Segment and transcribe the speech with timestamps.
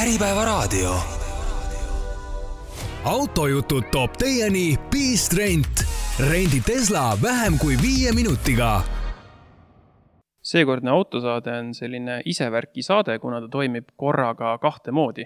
[0.00, 0.94] Äripäevaraadio.
[3.04, 5.84] autojutud toob teieni Beast Rent.
[6.30, 8.80] rendi Tesla vähem kui viie minutiga.
[10.42, 15.24] seekordne autosaade on selline isevärki saade, kuna ta toimib korraga kahte moodi.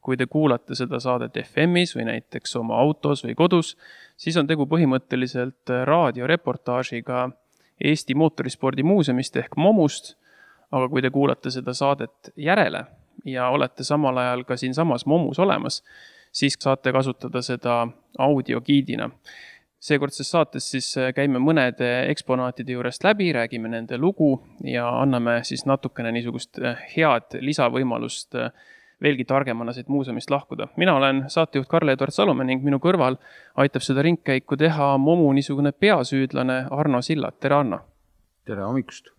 [0.00, 3.76] kui te kuulate seda saadet FM-is või näiteks oma autos või kodus,
[4.16, 7.30] siis on tegu põhimõtteliselt raadioreportaažiga
[7.84, 10.16] Eesti Mootorispordimuuseumist ehk MOMust.
[10.72, 12.86] aga kui te kuulate seda saadet järele
[13.24, 15.82] ja olete samal ajal ka siinsamas Momus olemas,
[16.32, 17.88] siis saate kasutada seda
[18.18, 19.10] audiogiidina.
[19.84, 26.12] seekordses saates siis käime mõnede eksponaatide juurest läbi, räägime nende lugu ja anname siis natukene
[26.12, 26.58] niisugust
[26.96, 28.34] head lisavõimalust
[29.02, 30.68] veelgi targemana siit muuseumist lahkuda.
[30.76, 33.18] mina olen saatejuht Karl-Eduard Salumäe ning minu kõrval
[33.54, 37.80] aitab seda ringkäiku teha Momu niisugune peasüüdlane Arno Sillat, tere Arno!
[38.44, 39.13] tere hommikust!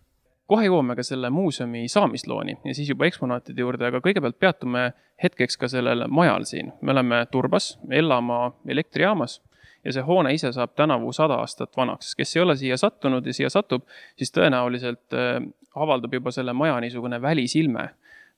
[0.46, 5.58] Kohe jõuame ka selle muuseumi saamislooni ja siis juba eksponaatide juurde, aga kõigepealt peatume hetkeks
[5.58, 6.72] ka sellel majal siin.
[6.80, 9.40] me oleme Turbas, Ellamaa elektrijaamas
[9.84, 12.14] ja see hoone ise saab tänavu sada aastat vanaks.
[12.14, 13.86] kes ei ole siia sattunud ja siia satub,
[14.16, 15.40] siis tõenäoliselt äh,
[15.74, 17.88] avaldab juba selle maja niisugune välisilme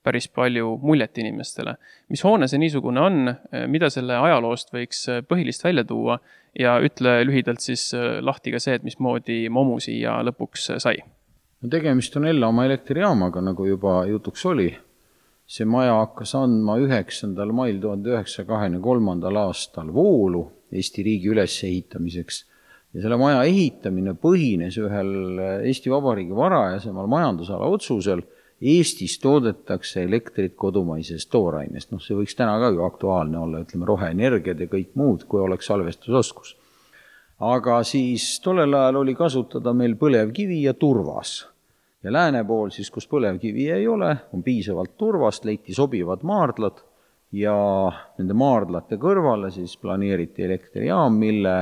[0.02, 1.76] päris palju muljet inimestele.
[2.08, 6.18] mis hoone see niisugune on, äh, mida selle ajaloost võiks äh, põhilist välja tuua
[6.58, 11.02] ja ütle lühidalt siis lahti ka see, et mismoodi Momu siia lõpuks sai
[11.62, 14.68] no tegemist on Ellamaa elektrijaamaga, nagu juba jutuks oli.
[15.48, 20.42] see maja hakkas andma üheksandal mail tuhande üheksasaja kahekümne kolmandal aastal voolu
[20.76, 22.42] Eesti riigi ülesehitamiseks.
[22.92, 28.20] Ja selle maja ehitamine põhines ühel Eesti Vabariigi varajasemal majandusala otsusel,
[28.60, 34.60] Eestis toodetakse elektrit kodumaisest toorainest, noh, see võiks täna ka ju aktuaalne olla, ütleme, roheenergiad
[34.60, 36.57] ja kõik muud, kui oleks salvestusoskus
[37.38, 41.46] aga siis tollel ajal oli kasutada meil põlevkivi ja turvas.
[42.02, 46.82] ja lääne pool siis, kus põlevkivi ei ole, on piisavalt turvast, leiti sobivad maardlad
[47.32, 47.54] ja
[48.18, 51.56] nende maardlate kõrvale siis planeeriti elektrijaam, mille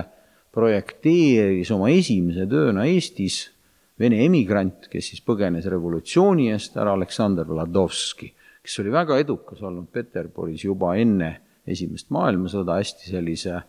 [0.52, 3.52] projekteeris oma esimese tööna Eestis
[3.96, 8.27] Vene emigrant, kes siis põgenes revolutsiooni eest, härra Aleksandr Vladovski,
[8.61, 11.30] kes oli väga edukas olnud Peterburis juba enne
[11.64, 13.64] esimest maailmasõda, hästi sellise äh,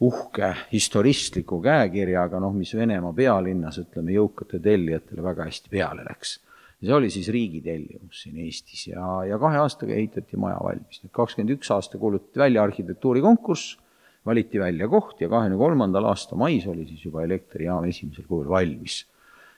[0.00, 6.38] uhke historistliku käekirjaga, noh, mis Venemaa pealinnas, ütleme, jõukate tellijatele väga hästi peale läks.
[6.78, 11.02] see oli siis riigi tellimus siin Eestis ja, ja kahe aastaga ehitati maja valmis.
[11.02, 13.78] nüüd kakskümmend üks aasta kuulutati välja arhitektuurikonkurss,
[14.26, 19.06] valiti välja koht ja kahekümne kolmandal aasta mais oli siis juba elektrijaam esimesel kujul valmis.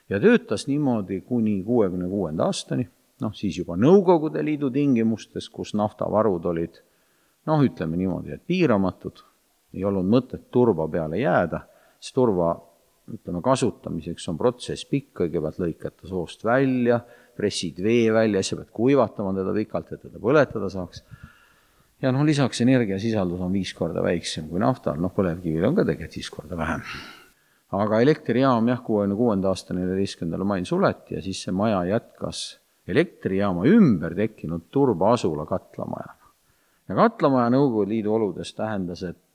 [0.09, 2.89] ja töötas niimoodi kuni kuuekümne kuuenda aastani,
[3.21, 6.81] noh, siis juba Nõukogude Liidu tingimustes, kus naftavarud olid
[7.45, 9.21] noh, ütleme niimoodi, et piiramatud
[9.73, 11.63] ei olnud mõtet turba peale jääda,
[11.99, 12.53] sest turva
[13.11, 17.01] ütleme, kasutamiseks on protsess pikk, kõigepealt lõikad ta soost välja,
[17.37, 21.03] pressid vee välja, siis sa pead kuivatama teda pikalt, et teda põletada saaks.
[22.01, 26.19] ja noh, lisaks energiasisaldus on viis korda väiksem kui naftal, noh, põlevkivil on ka tegelikult
[26.19, 26.85] viis korda vähem.
[27.71, 33.65] aga elektrijaam jah, kuuekümne kuuenda aasta neljateistkümnendal mail suleti ja siis see maja jätkas elektrijaama
[33.69, 36.31] ümber tekkinud Turba asula katlamajana.
[36.89, 39.30] ja katlamaja Nõukogude Liidu oludes tähendas, et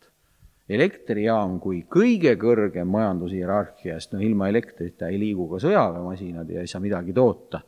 [0.68, 6.82] elektrijaam kui kõige kõrgem majandushierarhiast, no ilma elektrita ei liigu ka sõjaväemasinad ja ei saa
[6.82, 7.60] midagi toota,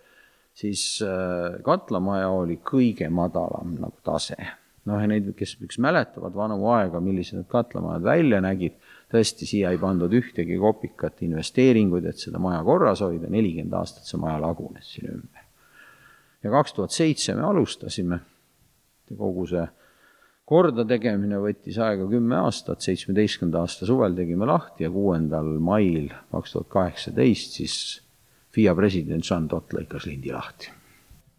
[0.58, 4.36] siis äh, katlamaja oli kõige madalam nagu tase.
[4.88, 8.78] noh, ja neid, kes, kes mäletavad vanu aega, millised need katlamajad välja nägid,
[9.12, 14.20] tõesti, siia ei pandud ühtegi kopikat investeeringuid, et seda maja korras hoida, nelikümmend aastat see
[14.20, 15.44] maja lagunes siin ümber.
[16.42, 18.22] ja kaks tuhat seitse me alustasime,
[19.12, 19.66] kogu see
[20.48, 26.72] kordategemine võttis aega kümme aastat, seitsmeteistkümnenda aasta suvel tegime lahti ja kuuendal mail kaks tuhat
[26.72, 27.78] kaheksateist siis
[28.56, 30.77] FIA president Jean Dott lõikas lindi lahti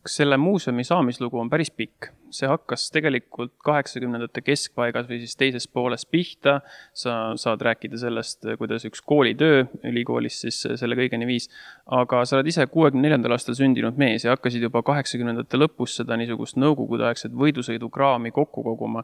[0.07, 2.13] selle muuseumi saamislugu on päris pikk.
[2.29, 6.59] see hakkas tegelikult kaheksakümnendate keskpaigas või siis teises pooles pihta.
[6.93, 11.49] sa saad rääkida sellest, kuidas üks koolitöö ülikoolis siis selle kõigeni viis.
[11.85, 16.17] aga sa oled ise kuuekümne neljandal aastal sündinud mees ja hakkasid juba kaheksakümnendate lõpus seda
[16.17, 19.03] niisugust nõukogudeaegset võidusõidukraami kokku koguma.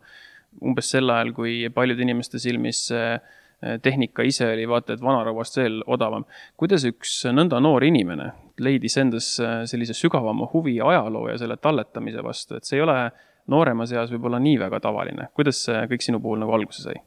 [0.62, 2.88] umbes sel ajal, kui paljude inimeste silmis
[3.82, 6.26] tehnika ise oli vaata et vanarauast veel odavam.
[6.58, 12.24] kuidas üks nõnda noor inimene leidis endas äh, sellise sügavama huvi ajaloo ja selle talletamise
[12.24, 12.98] vastu, et see ei ole
[13.52, 15.30] nooremas eas võib-olla nii väga tavaline.
[15.34, 17.02] kuidas see kõik sinu puhul nagu alguse sai?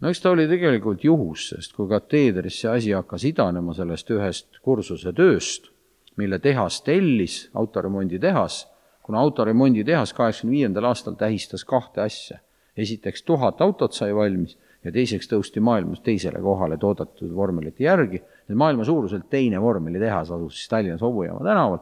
[0.00, 4.60] no eks ta oli tegelikult juhus, sest kui kateedris see asi hakkas idanema sellest ühest
[4.64, 5.70] kursuse tööst,
[6.16, 8.64] mille tehas tellis, autoremonditehas,
[9.04, 12.40] kuna autoremonditehas kaheksakümne viiendal aastal tähistas kahte asja.
[12.76, 18.22] esiteks tuhat autot sai valmis ja teiseks tõusti maailmas teisele kohale toodetud vormelite järgi.
[18.54, 21.80] maailma suuruselt teine vormelitehas asus siis Tallinnas Hobujaama tänaval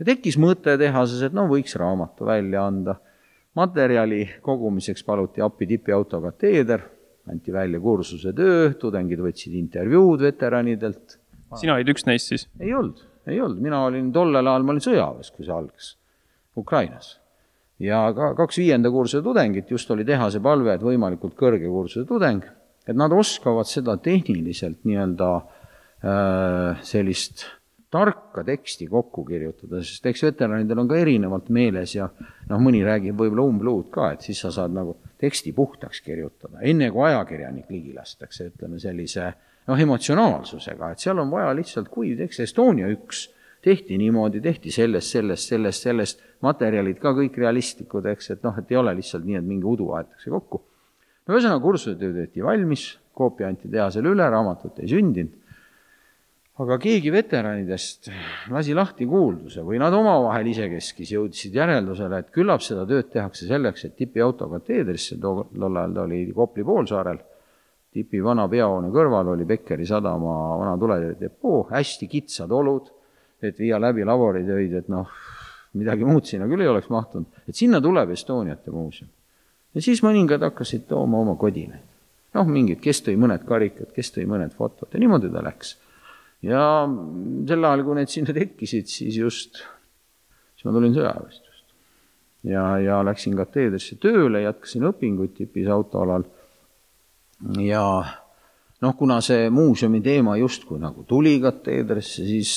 [0.00, 2.96] ja tekkis mõte tehases, et no võiks raamatu välja anda.
[3.54, 6.84] materjali kogumiseks paluti appi tipiauto kateeder,
[7.30, 11.18] anti välja kursuse töö, tudengid võtsid intervjuud veteranidelt.
[11.58, 12.48] sina olid üks neist siis?
[12.60, 15.96] ei olnud, ei olnud, mina olin tollel ajal, ma olin sõjaväes, kui see algas,
[16.56, 17.19] Ukrainas.
[17.80, 22.44] Ja ka kaks viienda kursuse tudengit, just oli tehase palve, et võimalikult kõrge kursuse tudeng,
[22.86, 27.46] et nad oskavad seda tehniliselt nii-öelda äh, sellist
[27.90, 33.18] tarka teksti kokku kirjutada, sest eks veteranidel on ka erinevalt meeles ja noh, mõni räägib
[33.18, 37.96] võib-olla umbluud ka, et siis sa saad nagu teksti puhtaks kirjutada, enne kui ajakirjanik ligi
[37.96, 39.32] lastakse, ütleme sellise
[39.66, 43.26] noh, emotsionaalsusega, et seal on vaja lihtsalt kuiv tekst, Estonia üks
[43.64, 48.72] tehti niimoodi, tehti sellest, sellest, sellest, sellest, materjalid ka kõik realistlikud, eks, et noh, et
[48.72, 50.62] ei ole lihtsalt nii, et mingi udu aetakse kokku.
[51.26, 55.36] no ühesõnaga, kursusetöö tehti valmis, koopia anti tehasele üle, raamatut ei sündinud.
[56.60, 58.10] Aga keegi veteranidest
[58.52, 63.86] lasi lahti kuulduse või nad omavahel isekeskis jõudsid järeldusele, et küllap seda tööd tehakse selleks,
[63.86, 67.22] et tipi autokateedrisse, too, tol ajal ta oli Kopli poolsaarel,
[67.96, 72.92] tipi vana peahoone kõrval oli Bekkeri sadama vana tuledepoo, hästi kitsad olud,
[73.46, 75.10] et viia läbi laboritöid, et noh,
[75.78, 79.10] midagi muud sinna küll ei oleks mahtunud, et sinna tuleb Estoniate muuseum.
[79.74, 81.86] ja siis mõningad hakkasid tooma oma kodinaid.
[82.34, 85.76] noh, mingid, kes tõi mõned karikad, kes tõi mõned fotod ja niimoodi ta läks
[86.42, 86.62] ja
[87.48, 89.62] sel ajal, kui need sinna tekkisid, siis just,
[90.54, 91.74] siis ma tulin sõjaväest just.
[92.48, 96.24] ja, ja läksin kateedrisse tööle, jätkasin õpinguid tipis autoalal
[97.60, 97.84] ja
[98.80, 102.54] noh, kuna see muuseumi teema justkui nagu tuli kateedrisse, siis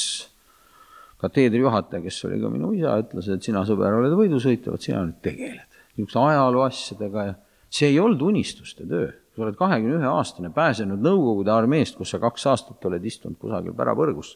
[1.24, 5.06] kateedri juhataja, kes oli ka minu isa, ütles, et sina, sõber, oled võidusõitja, vot sina
[5.08, 7.34] nüüd tegeled niisuguse ajaloo asjadega ja
[7.74, 12.20] see ei olnud unistuste töö sa oled kahekümne ühe aastane, pääsenud Nõukogude armeest, kus sa
[12.22, 14.36] kaks aastat oled istunud kusagil pärapõrgus,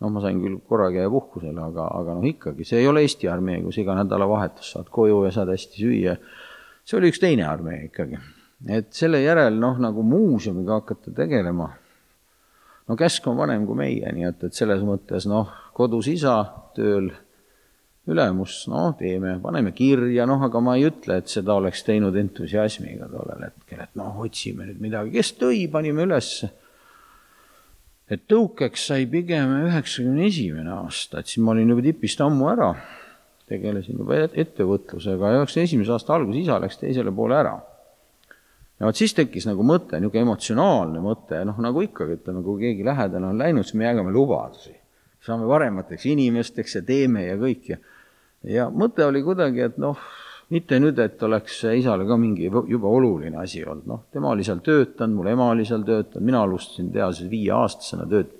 [0.00, 3.28] noh, ma sain küll korra käia puhkusel, aga, aga noh, ikkagi, see ei ole Eesti
[3.30, 6.16] armee, kus iga nädalavahetus saad koju ja saad hästi süüa.
[6.84, 8.20] see oli üks teine armee ikkagi.
[8.68, 11.74] et selle järel noh, nagu muuseumiga hakata tegelema,
[12.88, 16.38] no käsk on vanem kui meie, nii et, et selles mõttes noh, kodus isa
[16.76, 17.12] tööl
[18.10, 23.08] ülemus, no teeme, paneme kirja, noh, aga ma ei ütle, et seda oleks teinud entusiasmiga
[23.08, 26.50] tollel hetkel, et noh, otsime nüüd midagi, kes tõi, panime ülesse.
[28.12, 32.74] et tõukeks sai pigem üheksakümne esimene aasta, et siis ma olin juba tipist ammu ära,
[33.48, 37.54] tegelesin juba ettevõtlusega üheksakümne esimese aasta alguses isa läks teisele poole ära.
[38.80, 42.86] Ja vot siis tekkis nagu mõte, niisugune emotsionaalne mõte, noh, nagu ikkagi, ütleme, kui keegi
[42.86, 44.74] lähedane on läinud, siis me jagame lubadusi
[45.24, 47.80] saame paremateks inimesteks ja teeme ja kõik ja
[48.44, 50.00] ja mõte oli kuidagi, et noh,
[50.52, 54.60] mitte nüüd, et oleks isale ka mingi juba oluline asi olnud, noh, tema oli seal
[54.64, 58.34] töötanud, mul ema oli seal töötanud, mina alustasin tehases viieaastasena tööd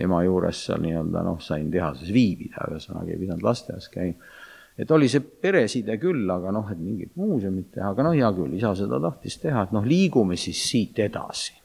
[0.00, 4.32] ema juures seal nii-öelda noh, sain tehases viibida, ühesõnaga ei pidanud lasteaias käima.
[4.78, 8.56] Et oli see pereside küll, aga noh, et mingit muuseumit teha, aga noh, hea küll,
[8.58, 11.60] isa seda tahtis teha, et noh, liigume siis siit edasi.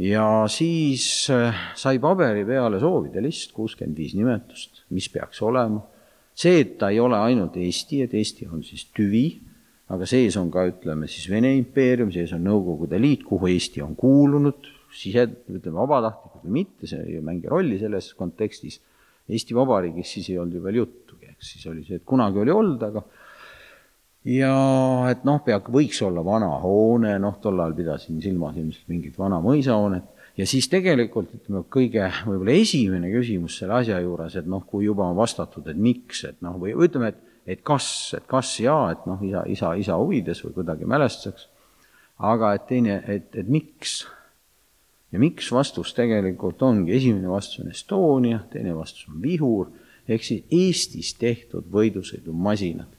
[0.00, 5.82] ja siis äh, sai paberi peale soovide list, kuuskümmend viis nimetust, mis peaks olema
[6.40, 9.26] see, et ta ei ole ainult Eesti, et Eesti on siis tüvi,
[9.92, 13.96] aga sees on ka, ütleme siis Vene impeerium, sees on Nõukogude Liit, kuhu Eesti on
[13.98, 18.80] kuulunud, sise, ütleme vabatahtlikult või mitte, see ei mängi rolli selles kontekstis.
[19.30, 22.52] Eesti Vabariigis siis ei olnud ju veel juttugi, ehk siis oli see, et kunagi oli
[22.54, 23.04] olnud, aga
[24.28, 24.54] ja
[25.10, 29.40] et noh, pea, võiks olla vana hoone, noh, tol ajal pidasin silmas ilmselt mingit vana
[29.44, 30.16] mõisahoonet.
[30.38, 35.08] Ja siis tegelikult ütleme, kõige võib-olla esimene küsimus selle asja juures, et noh, kui juba
[35.10, 37.18] on vastatud, et miks, et noh, või ütleme, et,
[37.56, 41.48] et kas, et kas jaa, et noh, isa, isa, isa huvides või kuidagi mälestuseks,
[42.30, 44.04] aga et teine, et, et miks.
[45.10, 49.72] ja miks vastus tegelikult ongi, esimene vastus on Estonia, teine vastus on vihur,
[50.10, 52.90] ehk siis Eestis tehtud võidusõidumasinad,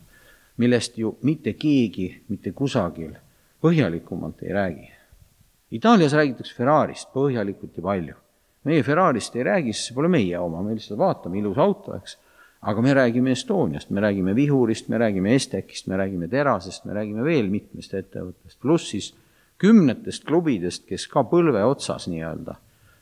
[0.58, 3.14] millest ju mitte keegi mitte kusagil
[3.62, 4.90] põhjalikumalt ei räägi
[5.72, 8.18] Itaalias räägitakse Ferrarist põhjalikult ja palju.
[8.68, 12.18] meie Ferrarist ei räägi, sest see pole meie oma, me lihtsalt vaatame, ilus auto, eks.
[12.62, 17.24] aga me räägime Estoniast, me räägime Vihurist, me räägime Estekist, me räägime Terasest, me räägime
[17.24, 19.14] veel mitmest ettevõttest, pluss siis
[19.64, 22.58] kümnetest klubidest, kes ka põlve otsas nii-öelda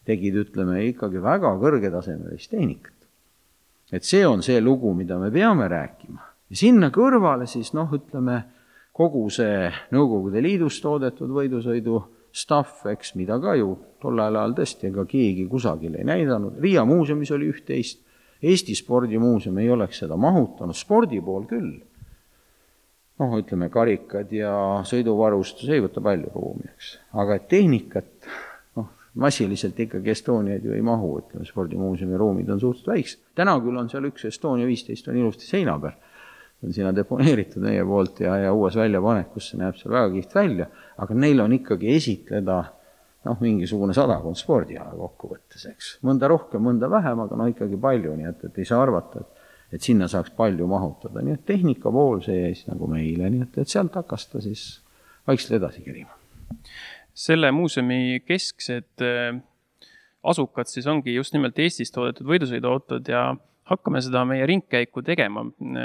[0.06, 2.94] tegid, ütleme, ikkagi väga kõrgetasemelist tehnikat.
[3.92, 6.22] Et see on see lugu, mida me peame rääkima.
[6.50, 8.44] ja sinna kõrvale siis noh, ütleme,
[8.94, 15.06] kogu see Nõukogude Liidus toodetud võidusõidu stuff, eks, mida ka ju tollel ajal tõesti ega
[15.10, 18.04] keegi kusagil ei näidanud, Riia muuseumis oli üht-teist,
[18.40, 21.80] Eesti Spordimuuseum ei oleks seda mahutanud, spordi pool küll.
[23.20, 24.52] noh, ütleme karikad ja
[24.88, 28.30] sõiduvarustus ei võta palju ruumi, eks, aga tehnikat,
[29.16, 33.24] massiliselt ikkagi Estoniaid ju ei mahu, ütleme, spordimuuseumi ruumid on suhteliselt väiksed.
[33.36, 35.96] täna küll on seal üks Estonia viisteist on ilusti seina peal,
[36.64, 41.18] on sinna deponeeritud meie poolt ja, ja uues väljapanekusse näeb seal väga kihvt välja, aga
[41.26, 42.62] neil on ikkagi esitleda
[43.26, 45.98] noh, mingisugune sadakond spordiala kokkuvõttes, eks.
[46.08, 49.40] mõnda rohkem, mõnda vähem, aga no ikkagi palju, nii et, et ei saa arvata, et
[49.70, 53.46] et sinna saaks palju mahutada, nii et tehnika pool, see jäi siis nagu meile, nii
[53.46, 54.64] et, et sealt hakkas ta siis
[55.30, 56.16] vaikselt edasi kerima.
[57.20, 59.40] Selle muuseumi kesksed äh,
[60.24, 63.30] asukad siis ongi just nimelt Eestis toodetud võidusõiduautod ja
[63.70, 65.44] hakkame seda meie ringkäiku tegema.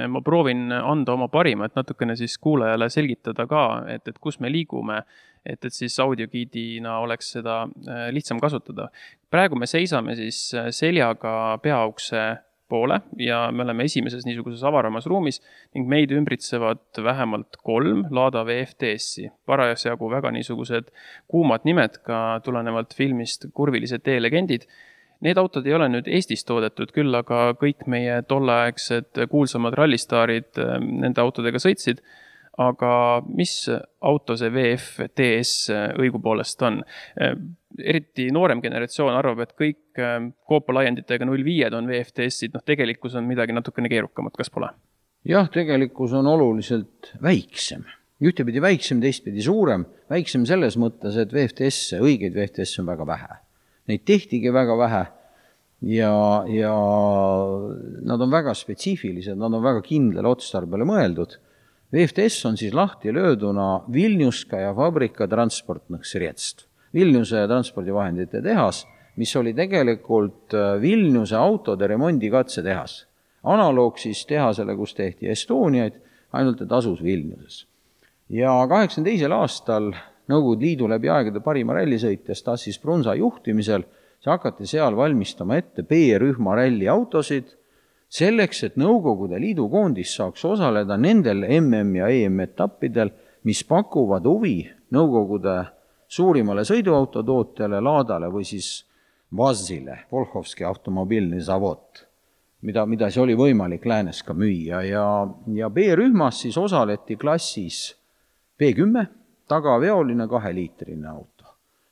[0.08, 4.48] ma proovin anda oma parima, et natukene siis kuulajale selgitada ka, et, et kus me
[4.52, 5.02] liigume,
[5.44, 8.88] et, et siis audiogiidina oleks seda äh, lihtsam kasutada.
[9.30, 12.24] praegu me seisame siis seljaga peaukse
[12.68, 15.40] poole ja me oleme esimeses niisuguses avaramas ruumis
[15.74, 20.90] ning meid ümbritsevad vähemalt kolm Lada VFTS-i, parasjagu väga niisugused
[21.28, 24.68] kuumad nimed ka tulenevalt filmist Kurvilised teelegendid
[25.24, 30.76] Need autod ei ole nüüd Eestis toodetud, küll aga kõik meie tolleaegsed kuulsamad rallistaarid äh,
[30.82, 32.02] nende autodega sõitsid.
[32.62, 32.92] Aga
[33.26, 33.56] mis
[34.04, 36.80] auto see VF TS äh, õigupoolest on?
[37.20, 37.36] Äh,
[37.82, 39.98] eriti noorem generatsioon arvab, et kõik
[40.46, 44.70] Coopa laienditega null viied on VFTS-id, noh, tegelikkus on midagi natukene keerukamat, kas pole?
[45.26, 47.82] jah, tegelikkus on oluliselt väiksem
[48.24, 53.40] ühtepidi väiksem, teistpidi suurem, väiksem selles mõttes, et VFTS-e, õigeid VFTS-e on väga vähe
[53.90, 55.02] Neid tehtigi väga vähe
[55.92, 56.12] ja,
[56.48, 56.74] ja
[58.08, 61.36] nad on väga spetsiifilised, nad on väga kindlale otstarbele mõeldud.
[61.94, 66.64] VFTS on siis lahti lööduna Vilniuskaja fabrika transportnõks Sretst.
[66.94, 68.84] Vilniuse transpordivahendite tehas,
[69.16, 73.06] mis oli tegelikult äh, Vilniuse autode remondikatsetehas.
[73.42, 76.00] analoog siis tehasele, kus tehti Estoniaid,
[76.32, 77.66] ainult et asus Vilniuses.
[78.28, 79.92] ja kaheksakümne teisel aastal
[80.24, 83.82] Nõukogude Liidu läbi aegade parima rallisõitja Stassis Brunza juhtimisel,
[84.16, 87.50] siis hakati seal valmistama ette B-rühma ralliautosid,
[88.14, 93.10] selleks, et Nõukogude Liidu koondis saaks osaleda nendel MM- ja EM-etappidel,
[93.44, 94.60] mis pakuvad huvi
[94.94, 95.56] Nõukogude
[96.08, 98.84] suurimale sõiduautotootjale Ladale või siis
[99.34, 102.04] Vazile, Volhovski automobiilne zavod,
[102.62, 104.84] mida, mida siis oli võimalik läänes ka müüa.
[104.86, 105.06] Ja,
[105.50, 107.88] ja B-rühmas siis osaleti klassis
[108.58, 109.08] B kümme
[109.50, 111.33] tagaveoline kaheliitrine auto,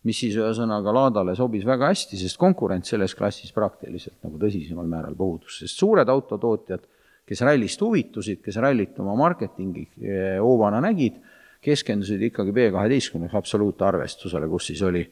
[0.08, 5.14] mis siis ühesõnaga laadale sobis väga hästi, sest konkurents selles klassis praktiliselt nagu tõsisemal määral
[5.18, 6.88] puudus, sest suured autotootjad,
[7.28, 11.20] kes rallist huvitusid, kes rallit oma marketingi eh, hoovana nägid,
[11.62, 15.04] keskendusid ikkagi B12 absoluutarvestusele, kus siis oli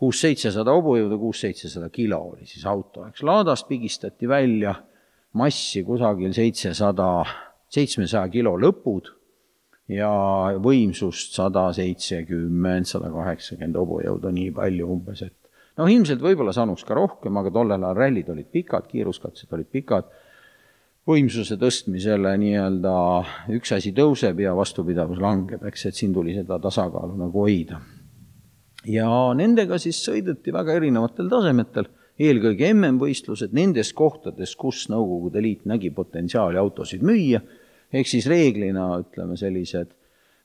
[0.00, 4.72] kuus-seitsesada hobujõudu, kuus-seitsesada kilo oli siis auto, eks Laadast pigistati välja
[5.38, 7.10] massi kusagil seitsesada,
[7.72, 9.12] seitsmesaja kilo lõpud
[9.92, 10.10] ja
[10.62, 15.36] võimsust sada seitsekümmend, sada kaheksakümmend hobujõudu, nii palju umbes, et
[15.78, 20.10] noh, ilmselt võib-olla sanuks ka rohkem, aga tollel ajal rallid olid pikad, kiiruskatsed olid pikad,
[21.08, 22.92] võimsuse tõstmisele nii-öelda
[23.56, 27.80] üks asi tõuseb ja vastupidavus langeb, eks, et siin tuli seda tasakaalu nagu hoida.
[28.86, 29.08] ja
[29.38, 36.58] nendega siis sõideti väga erinevatel tasemetel, eelkõige MM-võistlused nendes kohtades, kus Nõukogude Liit nägi potentsiaali
[36.58, 37.40] autosid müüa
[37.92, 39.92] ehk siis reeglina ütleme sellised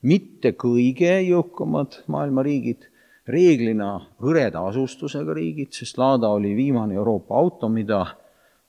[0.07, 2.85] mitte kõige jõukamad maailma riigid,
[3.27, 8.03] reeglina hõreda asustusega riigid, sest Lada oli viimane Euroopa auto, mida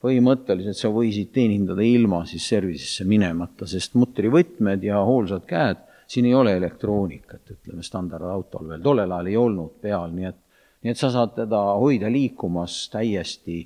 [0.03, 6.35] põhimõtteliselt sa võisid teenindada ilma siis service'isse minemata, sest mutrivõtmed ja hoolsad käed, siin ei
[6.35, 10.45] ole elektroonikat, ütleme standardautol veel, tollel ajal ei olnud peal, nii et
[10.83, 13.65] nii et sa saad teda hoida liikumas täiesti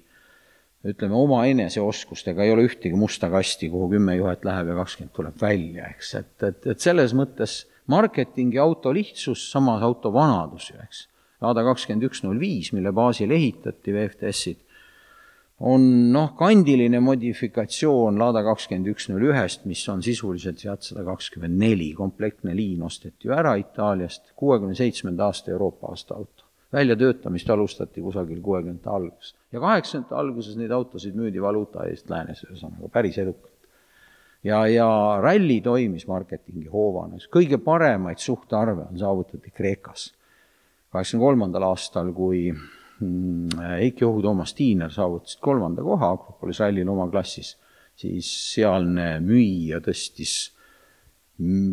[0.83, 5.39] ütleme, oma eneseoskustega ei ole ühtegi musta kasti, kuhu kümme juhet läheb ja kakskümmend tuleb
[5.41, 7.61] välja, eks, et, et, et selles mõttes
[7.91, 11.07] marketingi auto lihtsus, samas auto vanadus ju, eks.
[11.43, 14.61] Lada kakskümmend üks null viis, mille baasil ehitati VFTS-id,
[15.67, 21.59] on noh, kandiline modifikatsioon Lada kakskümmend üks null ühest, mis on sisuliselt sealt sada kakskümmend
[21.59, 26.42] neli, komplektne liin osteti ju ära Itaaliast, kuuekümne seitsmenda aasta Euroopa aasta auto
[26.73, 29.35] väljatöötamist alustati kusagil kuuekümnendate alguses.
[29.51, 33.51] ja kaheksakümnendate alguses neid autosid müüdi valuuta eest läänes, ühesõnaga päris edukalt.
[34.43, 34.87] ja, ja
[35.21, 40.13] ralli toimis marketingi hoovana, kõige paremaid suhtarve on saavutati Kreekas.
[40.91, 47.09] kaheksakümne kolmandal aastal, kui mm, Heiki Ohu, Toomas Tiiner saavutasid kolmanda koha Akropolis rallil oma
[47.11, 47.55] klassis,
[47.95, 50.53] siis sealne müüja tõstis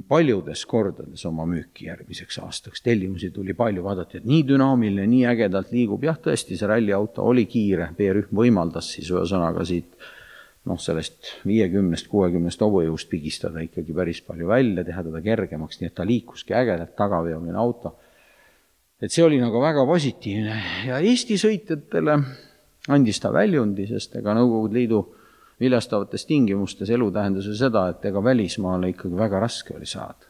[0.08, 5.74] paljudes kordades oma müüki järgmiseks aastaks, tellimusi tuli palju, vaadati, et nii dünaamiline, nii ägedalt
[5.74, 9.92] liigub, jah, tõesti, see ralliauto oli kiire, B-rühm võimaldas siis ühesõnaga siit
[10.68, 15.96] noh, sellest viiekümnest, kuuekümnest hobujõust pigistada ikkagi päris palju välja, teha teda kergemaks, nii et
[15.96, 17.98] ta liikuski ägedalt, tagaveoline auto.
[19.00, 20.56] et see oli nagu väga positiivne.
[20.88, 22.18] Ja Eesti sõitjatele
[22.88, 25.00] andis ta väljundi, sest ega Nõukogude Liidu
[25.60, 30.26] viljastavates tingimustes elu tähendas ju seda, et ega välismaale ikkagi väga raske oli saada.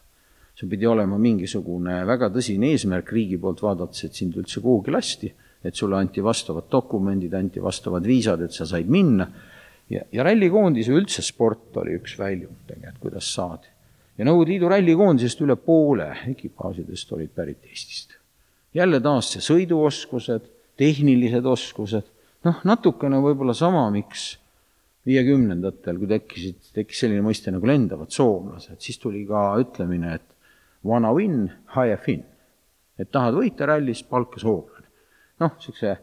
[0.54, 5.30] sul pidi olema mingisugune väga tõsine eesmärk riigi poolt vaadates, et sind üldse kuhugi lasti,
[5.64, 9.28] et sulle anti vastavad dokumendid, anti vastavad viisad, et sa said minna
[9.90, 13.70] ja, ja rallikoondise üldse sport oli üks väljund tegelikult, kuidas saadi.
[14.18, 18.18] ja Nõukogude Liidu rallikoondisest üle poole ekipaažidest olid pärit Eestist.
[18.74, 20.44] jälle taas see sõiduoskused,
[20.76, 22.06] tehnilised oskused,
[22.44, 24.39] noh, natukene võib-olla sama, miks
[25.10, 31.12] viiekümnendatel, kui tekkisid, tekkis selline mõiste nagu lendavad soomlased, siis tuli ka ütlemine, et wanna
[31.16, 32.26] win, hire fin.
[33.00, 34.88] et tahad võita rallis, palka soomlane.
[35.40, 35.96] noh, niisuguse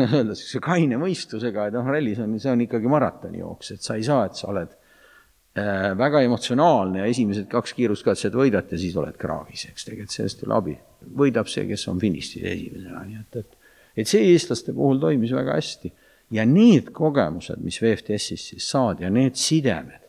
[0.00, 4.06] öelda niisuguse kaine mõistusega, et noh, rallis on, see on ikkagi maratonijooks, et sa ei
[4.06, 9.18] saa, et sa oled äh, väga emotsionaalne ja esimesed kaks kiiruskatset võidad ja siis oled
[9.20, 10.78] kraavis, eks tegelikult sellest ei ole abi.
[11.20, 13.62] võidab see, kes on finišis esimesena, nii et, et
[13.96, 15.92] et see eestlaste puhul toimis väga hästi.
[16.30, 20.02] Ja need kogemused, mis VFTS-ist siis saadi ja need sidemed,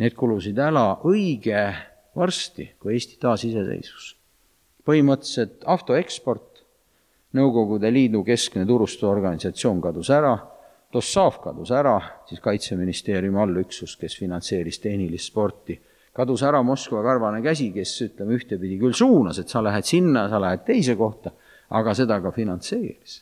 [0.00, 1.64] need kulusid ära õige
[2.16, 4.14] varsti, kui Eesti taasiseseisvus.
[4.84, 6.46] põhimõtteliselt autoeksport
[7.36, 10.32] Nõukogude Liidu keskne turustusorganisatsioon kadus ära,
[10.90, 15.76] Dossav kadus ära, siis Kaitseministeeriumi allüksus, kes finantseeris tehnilist sporti,
[16.16, 20.40] kadus ära Moskva karvane käsi, kes ütleme, ühtepidi küll suunas, et sa lähed sinna, sa
[20.42, 21.30] lähed teise kohta,
[21.78, 23.20] aga seda ka finantseeris.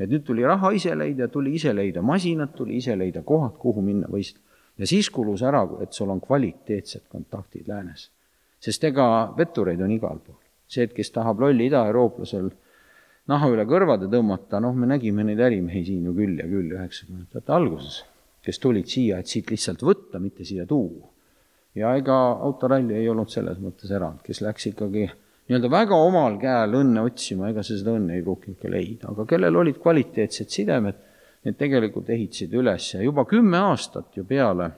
[0.00, 3.82] Et nüüd tuli raha ise leida, tuli ise leida masinad, tuli ise leida kohad, kuhu
[3.84, 4.46] minna võistlema.
[4.80, 8.10] ja siis kulus ära, et sul on kvaliteetsed kontaktid läänes.
[8.60, 10.40] sest ega vettureid on igal pool.
[10.66, 12.50] see, et kes tahab lolli idaeurooplasel
[13.28, 17.52] naha üle kõrvade tõmmata, noh, me nägime neid ärimehi siin ju küll ja küll üheksakümnendate
[17.52, 18.02] alguses,
[18.42, 21.08] kes tulid siia, et siit lihtsalt võtta, mitte siia tuua.
[21.74, 22.14] ja ega
[22.46, 25.10] autoralli ei olnud selles mõttes erand, kes läks ikkagi
[25.50, 29.24] nii-öelda väga omal käel õnne otsima, ega sa seda õnne ei pruukinud ka leida, aga
[29.26, 31.00] kellel olid kvaliteetsed sidemed,
[31.42, 34.68] need tegelikult ehitasid üles ja juba kümme aastat ju peale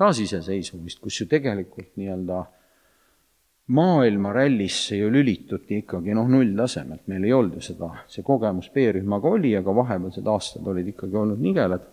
[0.00, 2.40] taasiseseisvumist, kus ju tegelikult nii-öelda
[3.76, 9.54] maailmarallisse ju lülituti ikkagi noh, nulltasemelt, meil ei olnud ju seda, see kogemus B-rühmaga oli,
[9.56, 11.86] aga vahepealsed aastad olid ikkagi olnud nigelad.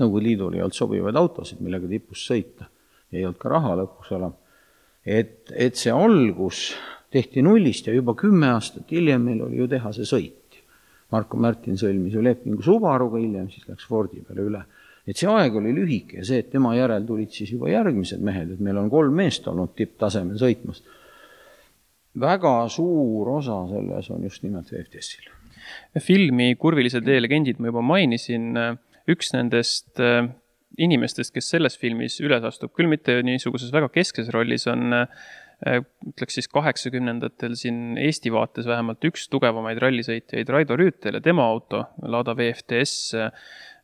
[0.00, 2.66] Nõukogude Liidul ei olnud sobivaid autosid, millega tipus sõita,
[3.14, 4.34] ei olnud ka raha lõpuks olema.
[5.06, 6.72] et, et see algus
[7.16, 10.60] tehti nullist ja juba kümme aastat hiljem meil oli ju teha see sõit.
[11.14, 14.64] Marko Märtin sõlmis ju lepingu Subaruga, hiljem siis läks Fordi peale üle
[15.06, 18.56] et see aeg oli lühike ja see, et tema järel tulid siis juba järgmised mehed,
[18.56, 20.82] et meil on kolm meest olnud tipptasemel sõitmas.
[22.18, 25.30] väga suur osa selles on just nimelt VFTS-il.
[26.00, 28.50] filmi Kurvilise tee legendid ma juba mainisin,
[29.06, 30.26] üks nendest äh,
[30.76, 35.06] inimestest, kes selles filmis üles astub, küll mitte niisuguses väga keskses rollis, on äh,
[35.64, 41.86] ütleks siis kaheksakümnendatel siin Eesti vaates vähemalt üks tugevamaid rallisõitjaid, Raido Rüütel ja tema auto,
[42.04, 43.14] Lada VFTS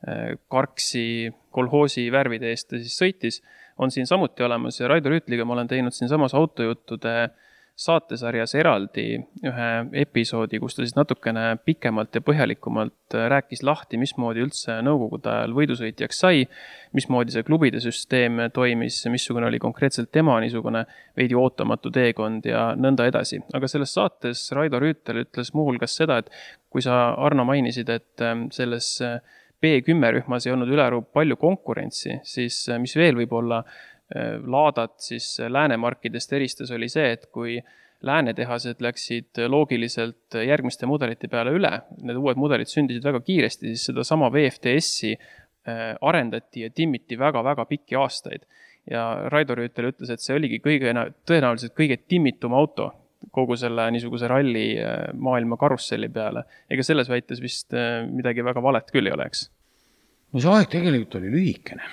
[0.09, 3.39] Äh, Karksi kolhoosi värvide eest ta siis sõitis,
[3.79, 7.13] on siin samuti olemas ja Raido Rüütliga ma olen teinud siinsamas autojuttude
[7.79, 9.07] saatesarjas eraldi
[9.49, 9.69] ühe
[10.03, 15.55] episoodi, kus ta siis natukene pikemalt ja põhjalikumalt äh, rääkis lahti, mismoodi üldse nõukogude ajal
[15.57, 16.45] võidusõitjaks sai,
[16.97, 20.85] mismoodi see klubide süsteem toimis, missugune oli konkreetselt tema niisugune
[21.19, 23.41] veidi ootamatu teekond ja nõnda edasi.
[23.57, 26.31] aga selles saates Raido Rüütel ütles muuhulgas seda, et
[26.71, 28.99] kui sa, Arno, mainisid, et äh, selles
[29.63, 33.81] B10 rühmas ei olnud ülearu palju konkurentsi, siis äh, mis veel võib-olla äh,
[34.47, 37.59] Laadat siis äh, läänemarkidest eristas, oli see, et kui
[38.03, 41.71] lääne tehased läksid loogiliselt järgmiste mudelite peale üle,
[42.03, 45.15] need uued mudelid sündisid väga kiiresti, siis sedasama VFTS-i
[46.03, 48.43] arendati ja timmiti väga-väga pikki aastaid.
[48.91, 50.91] ja Raido Rüütel ütles, et see oligi kõige,
[51.23, 52.89] tõenäoliselt kõige timmitum auto
[53.31, 56.45] kogu selle niisuguse ralli äh, maailma karusselli peale.
[56.71, 59.47] ega selles väites vist äh, midagi väga valet küll ei oleks?
[60.33, 61.87] no see aeg tegelikult oli lühikene,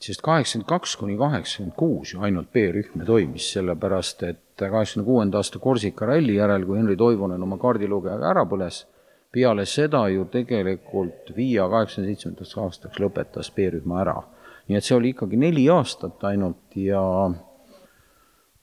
[0.00, 5.58] sest kaheksakümmend kaks kuni kaheksakümmend kuus ju ainult B-rühm toimis, sellepärast et kaheksakümne kuuenda aasta
[5.58, 8.84] Korsika ralli järel, kui Henri Toivonen oma kaardilugejaga ära põles,
[9.32, 14.22] peale seda ju tegelikult Via kaheksakümne seitsmendaks aastaks lõpetas B-rühma ära.
[14.68, 17.02] nii et see oli ikkagi neli aastat ainult ja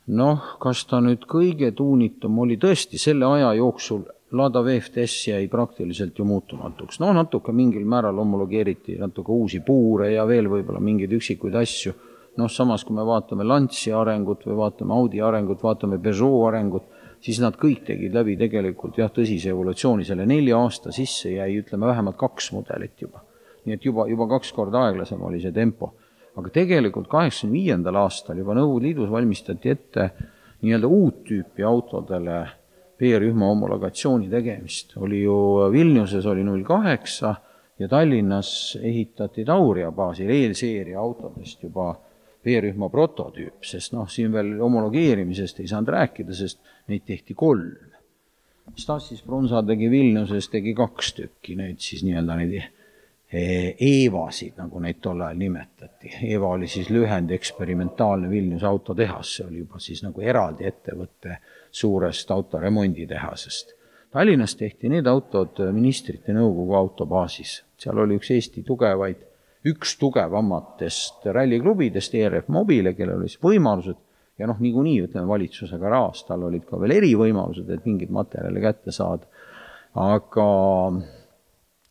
[0.07, 6.17] noh, kas ta nüüd kõige tuunitum oli, tõesti, selle aja jooksul Lada VFTS jäi praktiliselt
[6.17, 11.53] ju muutumatuks, no natuke mingil määral homologeeriti natuke uusi puure ja veel võib-olla mingeid üksikuid
[11.59, 11.93] asju,
[12.41, 16.87] noh samas, kui me vaatame Lancia arengut või vaatame Audi arengut, vaatame Peugeot arengut,
[17.21, 21.85] siis nad kõik tegid läbi tegelikult jah, tõsise evolutsiooni, selle nelja aasta sisse jäi, ütleme,
[21.91, 23.21] vähemalt kaks mudelit juba.
[23.65, 25.93] nii et juba, juba kaks korda aeglasem oli see tempo.
[26.35, 30.09] Aga tegelikult kaheksakümne viiendal aastal juba Nõukogude Liidus valmistati ette
[30.65, 32.41] nii-öelda uut tüüpi autodele
[32.99, 34.97] B-rühma homologatsiooni tegemist.
[34.97, 35.35] oli ju
[35.71, 37.35] Vilniuses oli null kaheksa
[37.79, 41.93] ja Tallinnas ehitati Tauria baasil eelseeria autodest juba
[42.45, 46.59] veerühma prototüüp, sest noh, siin veel homologeerimisest ei saanud rääkida, sest
[46.91, 47.71] neid tehti kolm.
[48.79, 52.55] Stassis Brunsa tegi Vilniuses, tegi kaks tükki, neid siis nii-öelda neid
[53.33, 56.11] EVA-sid, nagu neid tol ajal nimetati.
[56.29, 61.39] EVA oli siis lühend eksperimentaalne Vilniuse autotehas, see oli juba siis nagu eraldi ettevõte
[61.71, 63.73] suurest autoremonditehasest.
[64.13, 69.23] Tallinnas tehti need autod ministrite nõukogu autobaasis, seal oli üks Eesti tugevaid,
[69.65, 73.97] üks tugevamatest ralliklubidest, ERF Mobile, kellel oli siis võimalused
[74.37, 78.93] ja noh, niikuinii ütleme valitsusega raas, tal olid ka veel erivõimalused, et mingeid materjale kätte
[78.93, 79.25] saada.
[79.93, 80.47] aga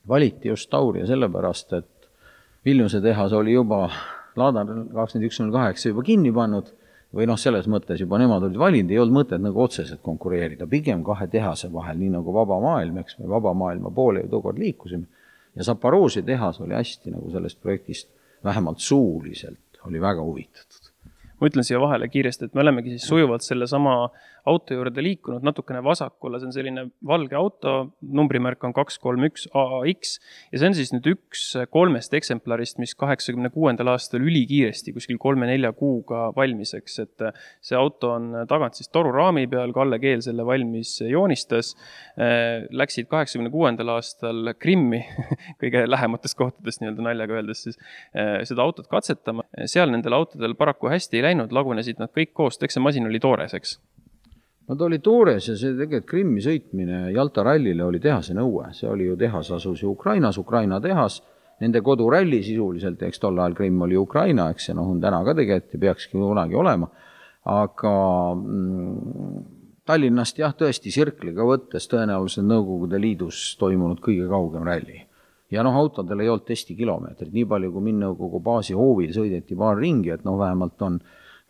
[0.08, 2.08] valiti just Tauria sellepärast, et
[2.64, 3.88] Vilniuse tehas oli juba
[4.36, 6.70] Laadar kakskümmend üks null kaheksa juba kinni pannud
[7.12, 11.02] või noh, selles mõttes juba nemad olid valinud, ei olnud mõtet nagu otseselt konkureerida, pigem
[11.04, 15.04] kahe tehase vahel, nii nagu vaba maailm, eks me vaba maailma poole ju tookord liikusime.
[15.56, 18.08] ja Zaporožje tehas oli hästi nagu sellest projektist
[18.44, 20.92] vähemalt suuliselt oli väga huvitatud
[21.42, 23.96] ma ütlen siia vahele kiiresti, et me olemegi siis sujuvalt sellesama
[24.48, 29.46] auto juurde liikunud natukene vasakule, see on selline valge auto, numbrimärk on kaks kolm üks
[29.54, 30.16] AAX
[30.50, 35.72] ja see on siis nüüd üks kolmest eksemplarist, mis kaheksakümne kuuendal aastal ülikiiresti, kuskil kolme-nelja
[35.78, 37.26] kuuga valmis, eks, et
[37.62, 41.72] see auto on tagant siis toruraami peal, Kalle Keel selle valmis joonistas.
[42.82, 45.00] Läksid kaheksakümne kuuendal aastal Krimmi
[45.62, 47.78] kõige lähematest kohtadest nii-öelda naljaga öeldes siis
[48.48, 49.46] seda autot katsetama.
[49.70, 53.22] seal nendel autodel paraku hästi ei läinud, lagunesid nad kõik koos, eks see masin oli
[53.22, 53.78] toores, eks
[54.68, 58.90] no ta oli toores ja see tegelikult Krimmi sõitmine Jalta rallile oli tehase nõue, see
[58.90, 61.20] oli ju tehas asus ju Ukrainas, Ukraina tehas,
[61.62, 65.34] nende koduralli sisuliselt, eks tol ajal Krimm oli Ukraina, eks, ja noh, on täna ka
[65.38, 66.88] tegelikult ja peakski kunagi olema,
[67.52, 67.94] aga
[68.38, 69.42] mm,
[69.82, 75.00] Tallinnast jah, tõesti sirkliga võttes tõenäoliselt Nõukogude Liidus toimunud kõige kaugem ralli.
[75.50, 80.14] ja noh, autodel ei olnud testikilomeetrit, nii palju kui Minnõukogu baasi hoovil sõideti paar ringi,
[80.14, 81.00] et noh, vähemalt on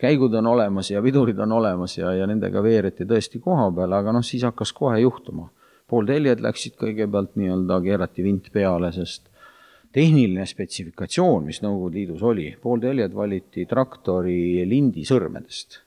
[0.03, 4.15] käigud on olemas ja pidurid on olemas ja, ja nendega veereti tõesti koha peal, aga
[4.15, 5.51] noh, siis hakkas kohe juhtuma.
[5.93, 9.29] poolteljed läksid kõigepealt nii-öelda, keerati vint peale, sest
[9.93, 15.83] tehniline spetsifikatsioon, mis Nõukogude Liidus oli, poolteljed valiti traktori lindi sõrmedest.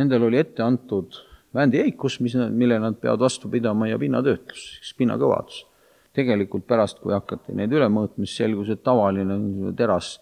[0.00, 1.18] Nendel oli ette antud
[1.54, 5.66] väändijäikus, mis, mille nad peavad vastu pidama ja pinnatöötlus, pinnakõvadus.
[6.12, 10.18] tegelikult pärast, kui hakati neid üle mõõtma, siis selgus, et tavaline teras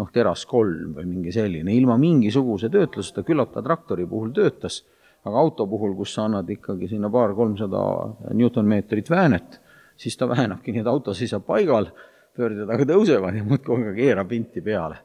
[0.00, 4.80] noh, teras kolm või mingi selline, ilma mingisuguse töötluseta, küllap ta traktori puhul töötas,
[5.26, 7.82] aga auto puhul, kus sa annad ikkagi sinna paar-kolmsada
[8.32, 9.60] Newton-meetrit väänet,
[10.00, 11.90] siis ta väänabki, nii et auto seisab paigal,
[12.36, 15.02] pöörded aga tõusevad ja muudkui keerab vinti peale.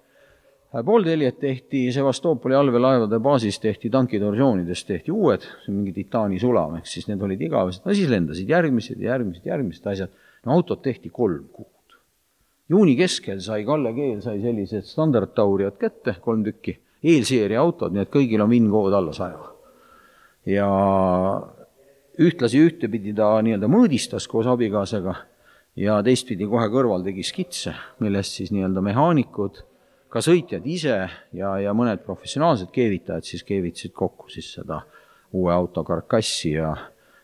[0.86, 7.22] poolteljed tehti Sevastoopoli allveelaevade baasis tehti tankitorsioonidest tehti uued, mingi titaani sulam, ehk siis need
[7.22, 10.14] olid igavesed, no siis lendasid järgmised ja järgmised, järgmised asjad,
[10.46, 11.77] no autot tehti kolm kuud
[12.70, 18.12] juuni keskel sai Kalle Keel sai sellised standardtauriad kätte, kolm tükki, eelseeria autod, nii et
[18.14, 19.54] kõigil on VIN-kood alla saja.
[20.48, 20.68] ja
[22.24, 25.16] ühtlasi ühtepidi ta nii-öelda mõõdistas koos abikaasaga
[25.78, 29.60] ja teistpidi kohe kõrval tegi skitse, millest siis nii-öelda mehaanikud,
[30.10, 30.96] ka sõitjad ise
[31.36, 34.82] ja, ja mõned professionaalsed keevitajad siis keevitasid kokku siis seda
[35.36, 36.72] uue auto karkassi ja,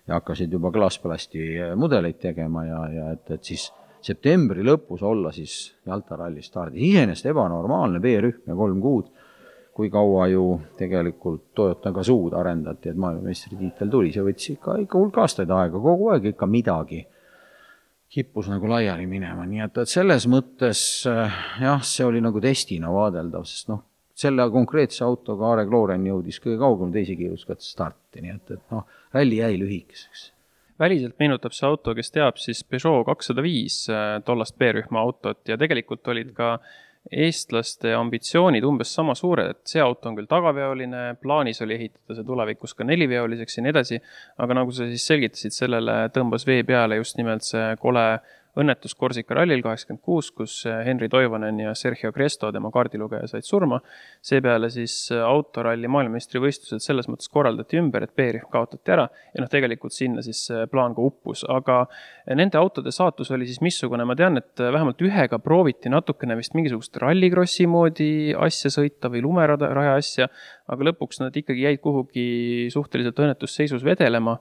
[0.08, 1.48] ja hakkasid juba klaasplasti
[1.80, 3.70] mudeleid tegema ja, ja et, et siis
[4.04, 9.08] septembri lõpus olla siis Jalta ralli stardis, iseenesest ebanormaalne B-rühm ja kolm kuud,
[9.74, 10.44] kui kaua ju
[10.78, 16.12] tegelikult Toyota Gazoo'd arendati, et maailmameistritiitel tuli, see võttis ikka, ikka hulk aastaid aega, kogu
[16.14, 17.02] aeg ikka midagi
[18.14, 23.48] kippus nagu laiali minema, nii et, et selles mõttes jah, see oli nagu testina vaadeldav,
[23.50, 23.82] sest noh,
[24.14, 28.86] selle konkreetse autoga Aare Klooren jõudis kõige kaugemale teise kiiruskatte starti, nii et, et noh,
[29.16, 30.28] ralli jäi lühikeseks
[30.80, 35.42] väliselt meenutab see auto, kes teab, siis Peugeot kakssada viis, äh, tollast B-rühma autot.
[35.48, 36.58] Ja tegelikult olid ka
[37.12, 42.28] eestlaste ambitsioonid umbes sama suured, et see auto on küll tagaveoline, plaanis oli ehitada see
[42.28, 44.00] tulevikus ka neliveoliseks ja nii edasi,
[44.44, 48.06] aga nagu sa siis selgitasid, sellele tõmbas vee peale just nimelt see kole
[48.60, 53.48] õnnetus Korsika rallil kaheksakümmend kuus, kus äh, Henri Toivonen ja Sergio Cresto, tema kaardilugeja, said
[53.48, 53.80] surma.
[54.22, 59.50] seepeale siis äh, autoralli maailmameistrivõistlused selles mõttes korraldati ümber, et B-rühm kaotati ära ja noh,
[59.50, 64.18] tegelikult sinna siis plaan ka uppus, aga äh, nende autode saatus oli siis missugune, ma
[64.20, 70.30] tean, et vähemalt ühega prooviti natukene vist mingisugust rallikrossi moodi asja sõita või lumeraja asja,
[70.70, 74.38] aga lõpuks nad ikkagi jäid kuhugi suhteliselt õnnetusseisus vedelema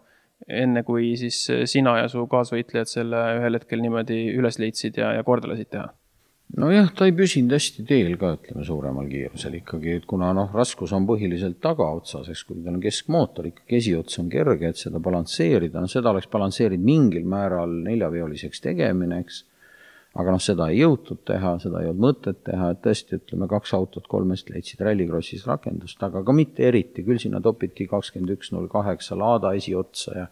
[0.48, 5.26] enne kui siis sina ja su kaasvõitlejad selle ühel hetkel niimoodi üles leidsid ja, ja
[5.26, 5.90] korda lasid teha?
[6.58, 10.92] nojah, ta ei püsinud hästi teel ka, ütleme suuremal kiirusel ikkagi, et kuna noh, raskus
[10.96, 15.80] on põhiliselt tagaotsas, eks, kui tal on keskmootor, ikkagi esiots on kerge, et seda balansseerida,
[15.80, 19.44] no seda oleks balansseerinud mingil määral neljaveoliseks tegemine, eks.
[20.12, 23.72] Aga noh, seda ei jõutud teha, seda ei olnud mõtet teha, et tõesti, ütleme, kaks
[23.78, 28.68] autot kolmest leidsid Rallycrossis rakendust, aga ka mitte eriti, küll sinna topiti kakskümmend üks null
[28.72, 30.28] kaheksa laada esiotsa ja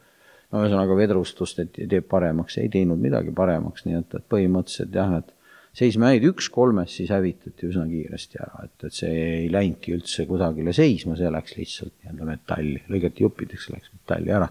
[0.50, 5.12] no ühesõnaga vedrustust, et teeb paremaks, ei teinud midagi paremaks, nii et, et põhimõtteliselt jah,
[5.14, 5.32] need
[5.76, 10.26] seisma jäid üks kolmest, siis hävitati üsna kiiresti ära, et, et see ei läinudki üldse
[10.28, 14.50] kusagile seisma, see läks lihtsalt nii-öelda metalli, lõigati juppideks, läks metalli ära.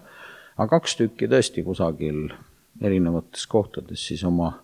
[0.56, 2.30] aga kaks tükki tõesti kusagil
[2.80, 4.54] erinevates kohtades siis oma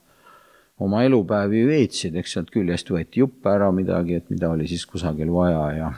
[0.81, 5.33] oma elupäevi veetsid, eks sealt küljest võeti juppe ära midagi, et mida oli siis kusagil
[5.33, 5.93] vaja ja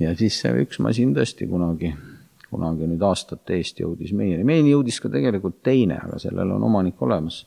[0.00, 1.92] ja siis see üks masin tõesti kunagi,
[2.50, 7.00] kunagi nüüd aastate eest jõudis meieni, meieni jõudis ka tegelikult teine, aga sellel on omanik
[7.02, 7.44] olemas.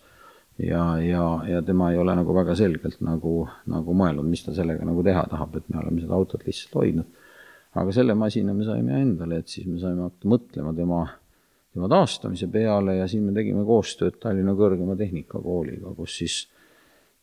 [0.59, 4.85] ja, ja, ja tema ei ole nagu väga selgelt nagu, nagu mõelnud, mis ta sellega
[4.85, 7.17] nagu teha tahab, et me oleme seda autot lihtsalt hoidnud.
[7.79, 11.03] aga selle masina me saime endale, et siis me saime hakata mõtlema tema
[11.73, 16.37] tema taastamise peale ja siin me tegime koostööd Tallinna Kõrgema Tehnikakooliga, kus siis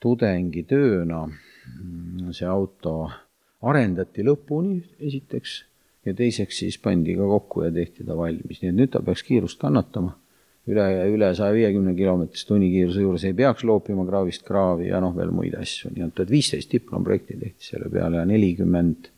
[0.02, 2.98] tudengitööna mm, see auto
[3.66, 4.78] arendati lõpuni
[5.09, 5.56] esiteks
[6.06, 9.24] ja teiseks siis pandi ka kokku ja tehti ta valmis, nii et nüüd ta peaks
[9.26, 10.14] kiirust kannatama.
[10.66, 15.30] üle, üle saja viiekümne kilomeetrise tunnikiiruse juures ei peaks loopima kraavist kraavi ja noh, veel
[15.30, 19.11] muid asju, nii et, et viisteist diplomprojekti tehti selle peale ja nelikümmend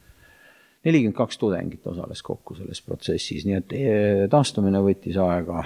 [0.86, 5.64] nelikümmend kaks tudengit osales kokku selles protsessis, nii et eh, taastumine võttis aega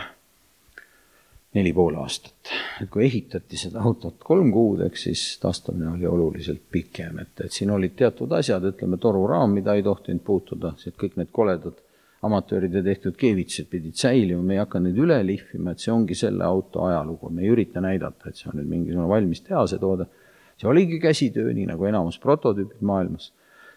[1.54, 2.52] neli pool aastat.
[2.80, 7.52] et kui ehitati seda autot kolm kuud, eks siis taastumine oli oluliselt pikem, et, et
[7.52, 11.82] siin olid teatud asjad, ütleme toruraam, mida ei tohtinud puutuda, et kõik need koledad
[12.22, 16.46] amatööride tehtud keevitused pidid säilima, me ei hakka neid üle lihvima, et see ongi selle
[16.46, 20.08] auto ajalugu, me ei ürita näidata, et see on nüüd mingisugune valmis tehase toode.
[20.56, 23.32] see oligi käsitöö, nii nagu enamus prototüübid maailmas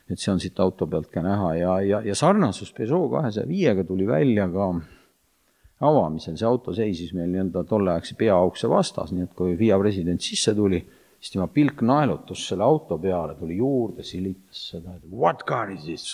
[0.10, 1.54] et see on siit auto pealt ka näha.
[1.60, 4.70] Ja, ja, ja sarnasus Peugeot kahesaja viiega tuli välja ka
[5.86, 10.54] avamisel, see auto seisis meil nii-öelda tolleaegse peaaukse vastas, nii et kui FIA president sisse
[10.56, 10.80] tuli,
[11.20, 15.84] siis tema pilk naelutus selle auto peale, tuli juurde, silitas seda, et what car is
[15.88, 16.13] this?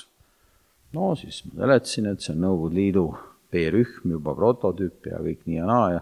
[0.96, 3.06] no siis ma seletasin, et see on Nõukogude Liidu
[3.52, 6.02] B-rühm, juba prototüüp ja kõik nii ja naa ja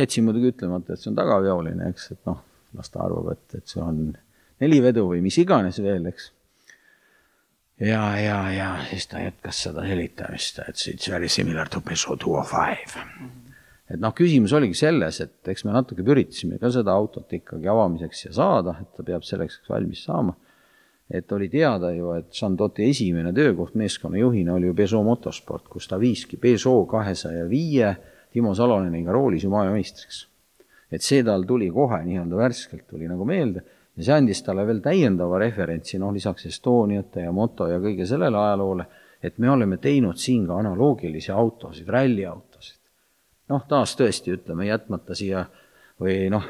[0.00, 2.40] jätsin muidugi ütlemata, et see on tagaveoline, eks, et noh,
[2.76, 4.00] las ta arvab, et, et see on
[4.62, 6.30] nelivedu või mis iganes veel, eks
[7.80, 12.34] ja, ja, ja siis ta jätkas seda selitamist, et it's very similar to Peugeot two
[12.34, 12.98] oh five.
[13.88, 18.26] et noh, küsimus oligi selles, et eks me natuke üritasime ka seda autot ikkagi avamiseks
[18.26, 20.34] ja saada, et ta peab selleks valmis saama.
[21.10, 26.00] et oli teada ju, et Sandoti esimene töökoht meeskonnajuhina oli ju Peugeot motosport, kus ta
[26.00, 27.96] viiski Peugeot kahesaja viie
[28.32, 30.26] Timo Saloneniga roolis ju maailmameistriks.
[30.90, 33.62] et see tal tuli kohe nii-öelda värskelt tuli nagu meelde
[33.98, 38.38] ja see andis talle veel täiendava referentsi, noh lisaks Estoniate ja moto ja kõige sellele
[38.38, 38.86] ajaloole,
[39.22, 42.76] et me oleme teinud siin ka analoogilisi autosid, ralliautosid.
[43.50, 45.46] noh, taas tõesti, ütleme, jätmata siia
[45.98, 46.44] või noh,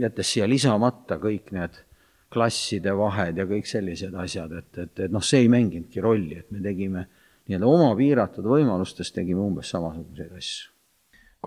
[0.00, 1.82] jättes siia lisamata kõik need
[2.32, 6.48] klasside vahed ja kõik sellised asjad, et, et, et noh, see ei mänginudki rolli, et
[6.50, 7.04] me tegime
[7.46, 10.72] nii-öelda oma piiratud võimalustest tegime umbes samasuguseid asju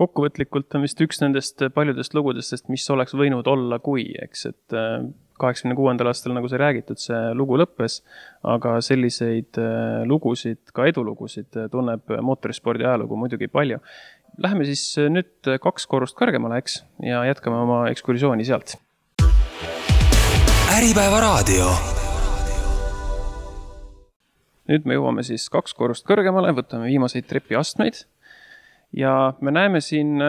[0.00, 4.76] kokkuvõtlikult on vist üks nendest paljudest lugudest, sest mis oleks võinud olla, kui, eks, et
[4.76, 5.02] äh,
[5.40, 8.00] kaheksakümne kuuendal aastal, nagu sai räägitud, see lugu lõppes,
[8.46, 13.80] aga selliseid äh, lugusid, ka edulugusid äh, tunneb mootorispordi ajalugu muidugi palju.
[14.40, 18.76] Läheme siis äh, nüüd kaks korrust kõrgemale, eks, ja jätkame oma ekskursiooni sealt.
[20.70, 21.72] äripäeva raadio.
[24.70, 28.04] nüüd me jõuame siis kaks korrust kõrgemale, võtame viimaseid trepiastmeid
[28.94, 30.20] ja me näeme siin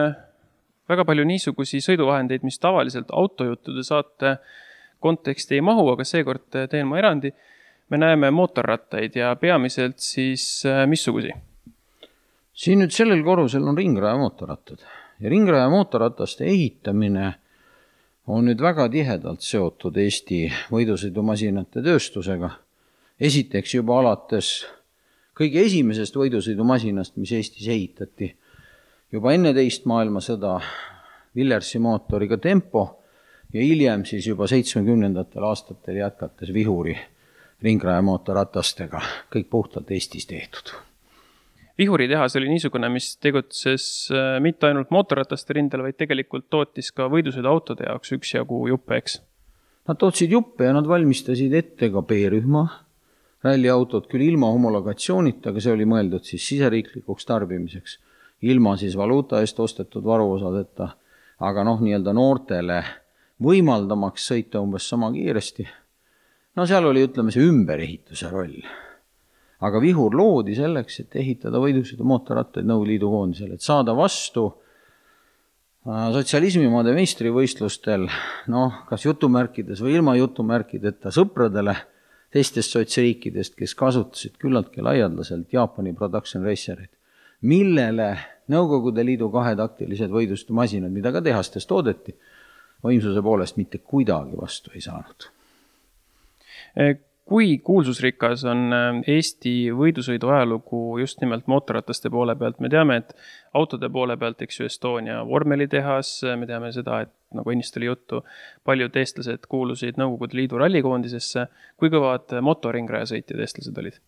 [0.90, 4.36] väga palju niisugusi sõiduvahendeid, mis tavaliselt autojuttude saate
[5.02, 7.32] konteksti ei mahu, aga seekord teen ma erandi.
[7.92, 11.32] me näeme mootorrattaid ja peamiselt siis äh, missugusi?
[12.52, 14.84] siin nüüd sellel korrusel on ringraja mootorrattad
[15.20, 17.34] ja ringraja mootorrataste ehitamine
[18.26, 22.50] on nüüd väga tihedalt seotud Eesti võidusõidumasinate tööstusega.
[23.20, 24.64] esiteks juba alates
[25.38, 28.32] kõige esimesest võidusõidumasinast, mis Eestis ehitati
[29.12, 30.60] juba enne teist maailmasõda
[31.36, 33.01] Villersi mootoriga Tempo
[33.52, 36.96] ja hiljem siis juba seitsmekümnendatel aastatel jätkates vihuri
[37.62, 39.00] ringrajamootorratastega,
[39.32, 40.72] kõik puhtalt Eestis tehtud.
[41.78, 47.86] vihuritehas oli niisugune, mis tegutses äh, mitte ainult mootorrataste rindel, vaid tegelikult tootis ka võidusõiduautode
[47.88, 49.20] jaoks üksjagu juppe, eks?
[49.88, 52.66] Nad tootsid juppe ja nad valmistasid ette ka B-rühma
[53.42, 57.98] ralliautot, küll ilma homologatsioonita, aga see oli mõeldud siis siseriiklikuks tarbimiseks,
[58.46, 60.92] ilma siis valuuta eest ostetud varuosadeta,
[61.42, 62.82] aga noh, nii-öelda noortele
[63.42, 65.66] võimaldamaks sõita umbes sama kiiresti.
[66.56, 68.62] no seal oli, ütleme, see ümberehituse roll.
[69.62, 74.48] aga vihur loodi selleks, et ehitada võidusõidu mootorrattaid Nõukogude Liidu koondisele, et saada vastu
[75.82, 78.06] sotsialismimaade meistrivõistlustel
[78.52, 81.74] noh, kas jutumärkides või ilma jutumärkideta sõpradele
[82.32, 86.92] teistest sotsriikidest, kes kasutasid küllaltki laialdaselt Jaapani production racereid,
[87.42, 88.14] millele
[88.52, 92.14] Nõukogude Liidu kahetaktilised võidustemasinad, mida ka tehastes toodeti,
[92.84, 95.30] võimsuse poolest mitte kuidagi vastu ei saanud
[97.32, 103.14] kui kuulsusrikas on äh, Eesti võidusõidu ajalugu just nimelt mootorrataste poole pealt, me teame, et
[103.58, 108.22] autode poole pealt, eks ju, Estonia vormelitehas, me teame seda, et nagu ennist oli juttu,
[108.68, 111.46] paljud eestlased kuulusid Nõukogude Liidu rallikoondisesse.
[111.80, 114.00] kui kõvad motoringrajasõitjad eestlased olid?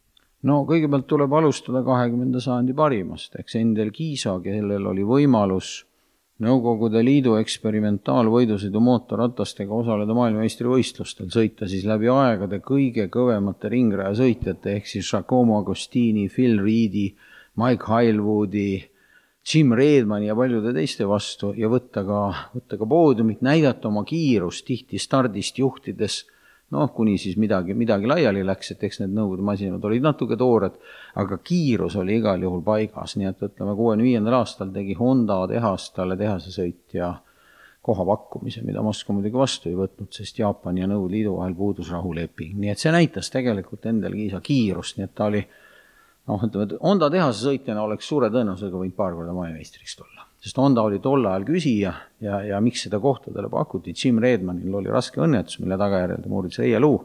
[0.45, 5.87] no kõigepealt tuleb alustada kahekümnenda sajandi parimast, eks Endel Kiisa, kellel oli võimalus
[6.45, 15.09] Nõukogude Liidu eksperimentaalvõidusõidu mootorratastega osaleda maailmameistrivõistlustel, sõita siis läbi aegade kõige kõvemate ringrajasõitjate ehk siis
[15.09, 17.07] Giacomo Agostini, Phil Reedi,
[17.61, 18.69] Mike Hilewoodi,
[19.45, 22.21] Jim Redmani ja paljude teiste vastu ja võtta ka,
[22.57, 26.23] võtta ka poodiumit, näidata oma kiirust tihti stardist juhtides
[26.73, 30.79] noh, kuni siis midagi, midagi laiali läks, et eks need Nõukogude masinad olid natuke toored,
[31.21, 35.91] aga kiirus oli igal juhul paigas, nii et ütleme, kuuekümne viiendal aastal tegi Honda tehas
[35.95, 37.13] talle tehasesõitja
[37.85, 42.57] kohapakkumise, mida Moskva muidugi vastu ei võtnud, sest Jaapani ja Nõukogude Liidu vahel puudus rahuleping,
[42.57, 45.45] nii et see näitas tegelikult Endel Kiisa kiirust, nii et ta oli
[46.31, 50.83] noh, ütleme, et Honda tehasesõitjana oleks suure tõenäosusega võinud paar korda maailmameistriks tulla sest Honda
[50.85, 55.23] oli tol ajal küsija ja, ja miks seda kohta talle pakuti, Jim Redmanil oli raske
[55.25, 56.99] õnnetus, mille tagajärjel ta murdis reieluu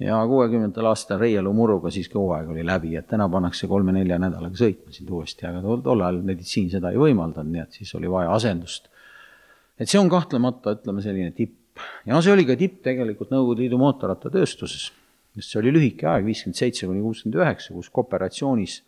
[0.00, 4.92] ja kuuekümnendatel aastatel reieluu muruga siiski hooaeg oli läbi, et täna pannakse kolme-nelja nädalaga sõitma
[4.92, 8.32] sind uuesti, aga tol, tol ajal meditsiin seda ei võimaldanud, nii et siis oli vaja
[8.36, 8.90] asendust.
[9.80, 11.80] et see on kahtlemata, ütleme, selline tipp.
[12.04, 14.90] ja no see oli ka tipp tegelikult Nõukogude Liidu mootorrattatööstuses,
[15.34, 18.80] sest see oli lühike aeg, viiskümmend seitse kuni kuuskümmend üheksa, kus kooperatsioonis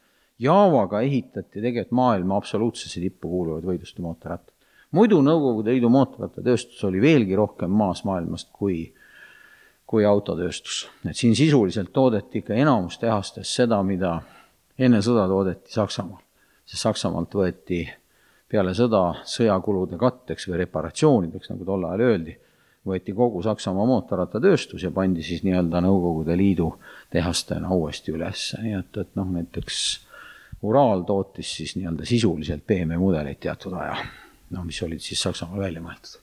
[0.42, 4.54] Javaga ehitati tegelikult maailma absoluutsesse tippu kuuluvaid võidluste mootorrattad.
[4.90, 8.92] muidu Nõukogude Liidu mootorrattatööstus oli veelgi rohkem maas maailmast kui,
[9.86, 10.88] kui autotööstus.
[11.08, 14.20] et siin sisuliselt toodeti ikka enamus tehastes seda, mida
[14.78, 16.22] enne sõda toodeti Saksamaal.
[16.64, 17.84] sest Saksamaalt võeti
[18.48, 22.36] peale sõda sõjakulude katteks või reparatsioonideks, nagu tol ajal öeldi,
[22.86, 26.72] võeti kogu Saksamaa mootorrattatööstus ja pandi siis nii-öelda Nõukogude Liidu
[27.12, 29.84] tehastena uuesti üles, nii et, et noh, näiteks
[30.62, 33.96] Uraal tootis siis nii-öelda sisuliselt BMW mudeleid teatud aja,
[34.54, 36.21] no mis olid siis Saksamaal välja mõeldud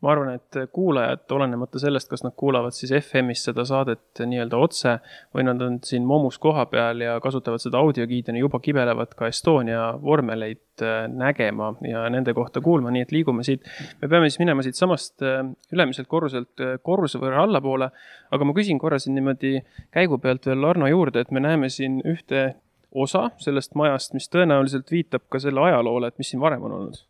[0.00, 4.94] ma arvan, et kuulajad, olenemata sellest, kas nad kuulavad siis FM-is seda saadet nii-öelda otse
[5.36, 10.84] või nad on siin Momus kohapeal ja kasutavad seda audiogiidina, juba kibelevad ka Estonia vormeleid
[10.84, 13.68] äh, nägema ja nende kohta kuulma, nii et liigume siit.
[14.00, 17.90] me peame siis minema siitsamast äh, ülemiselt korruselt äh, korruse võrra allapoole.
[18.30, 19.60] aga ma küsin korra siin niimoodi
[19.92, 22.54] käigu pealt veel Arno juurde, et me näeme siin ühte
[22.90, 27.09] osa sellest majast, mis tõenäoliselt viitab ka selle ajaloole, et mis siin varem on olnud?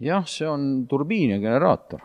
[0.00, 2.00] Jah, see on turbiin ja generaator.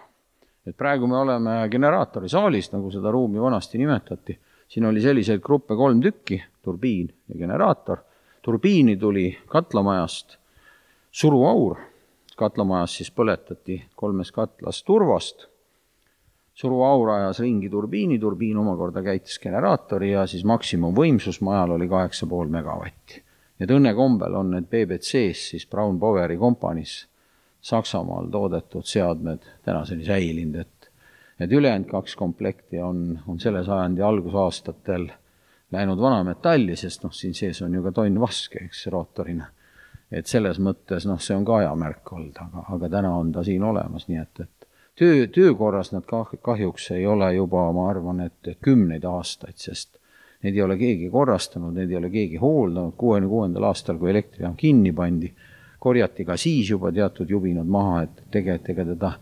[0.65, 4.39] et praegu me oleme generaatori saalis, nagu seda ruumi vanasti nimetati.
[4.67, 7.97] siin oli selliseid gruppe kolm tükki, turbiin ja generaator.
[8.41, 10.37] turbiini tuli katlamajast
[11.11, 11.77] suruaur,
[12.37, 15.47] katlamajas siis põletati kolmes katlas turvast
[16.53, 22.47] suruaur ajas ringi turbiini, turbiin omakorda käitis generaatori ja siis maksimumvõimsus majal oli kaheksa pool
[22.47, 23.23] megavatti.
[23.59, 27.03] Need õnnekombel on need BBC-s siis Brown Boveri kompaniis
[27.63, 30.89] Saksamaal toodetud seadmed tänaseni säilinud, et
[31.39, 35.07] need ülejäänud kaks komplekti on, on selle sajandi algusaastatel
[35.71, 39.47] läinud vanametalli, sest noh, siin sees on ju ka tonn vaske, eks, rootorina.
[40.11, 43.63] et selles mõttes noh, see on ka ajamärk olnud, aga, aga täna on ta siin
[43.65, 44.67] olemas, nii et, et
[44.99, 49.97] töö, töökorras nad kah-, kahjuks ei ole juba, ma arvan, et kümneid aastaid, sest
[50.43, 54.55] neid ei ole keegi korrastanud, neid ei ole keegi hooldanud, kuuekümne kuuendal aastal, kui elektrijaam
[54.59, 55.31] kinni pandi,
[55.83, 59.13] korjati ka siis juba teatud jubinad maha, et tegelikult ega teda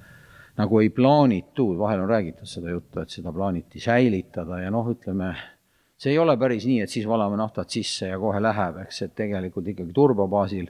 [0.59, 5.31] nagu ei plaanitud, vahel on räägitud seda juttu, et seda plaaniti säilitada ja noh, ütleme,
[5.97, 9.15] see ei ole päris nii, et siis valame naftat sisse ja kohe läheb, eks, et
[9.17, 10.69] tegelikult ikkagi turbobaasil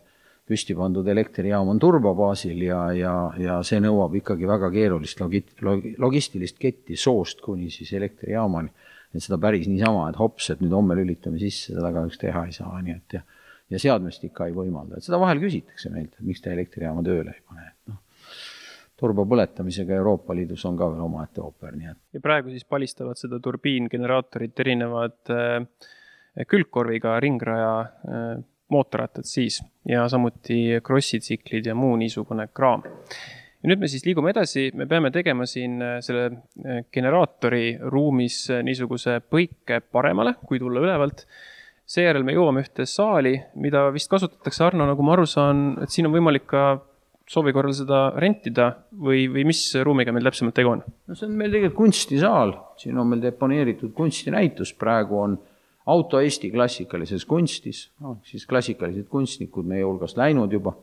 [0.52, 5.54] püsti pandud elektrijaam on turbobaasil ja, ja, ja see nõuab ikkagi väga keerulist logit-,
[6.02, 8.72] logistilist ketti soost kuni siis elektrijaamani.
[9.14, 12.56] et seda päris niisama, et hops, et nüüd homme lülitame sisse, seda kahjuks teha ei
[12.56, 13.22] saa, nii et ja
[13.72, 17.44] ja seadmestik ei võimalda, et seda vahel küsitakse meilt, et miks te elektrijaama tööle ei
[17.48, 18.02] pane, et noh,
[19.02, 22.00] turbo põletamisega Euroopa Liidus on ka veel omaette ooper, nii et.
[22.18, 25.60] ja praegu siis palistavad seda turbiingeneraatorit erinevad äh,
[26.52, 28.32] külgkorviga ringraja äh,
[28.72, 32.86] mootorrattad siis ja samuti krossitsiclid ja muu niisugune kraam.
[33.62, 39.20] ja nüüd me siis liigume edasi, me peame tegema siin äh, selle generaatori ruumis niisuguse
[39.34, 41.26] põike paremale, kui tulla ülevalt.
[41.92, 46.08] Seejärel me jõuame ühte saali, mida vist kasutatakse, Arno, nagu ma aru saan, et siin
[46.08, 46.66] on võimalik ka
[47.32, 50.84] soovi korral seda rentida või, või mis ruumiga meil täpsemalt tegu on?
[50.84, 55.36] no see on meil tegelikult kunstisaal, siin on meil deponeeritud kunstinäitus, praegu on
[55.92, 60.76] auto Eesti klassikalises kunstis, noh siis klassikalised kunstnikud meie hulgast läinud juba,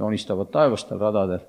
[0.00, 1.42] joonistavad taevastel radadel,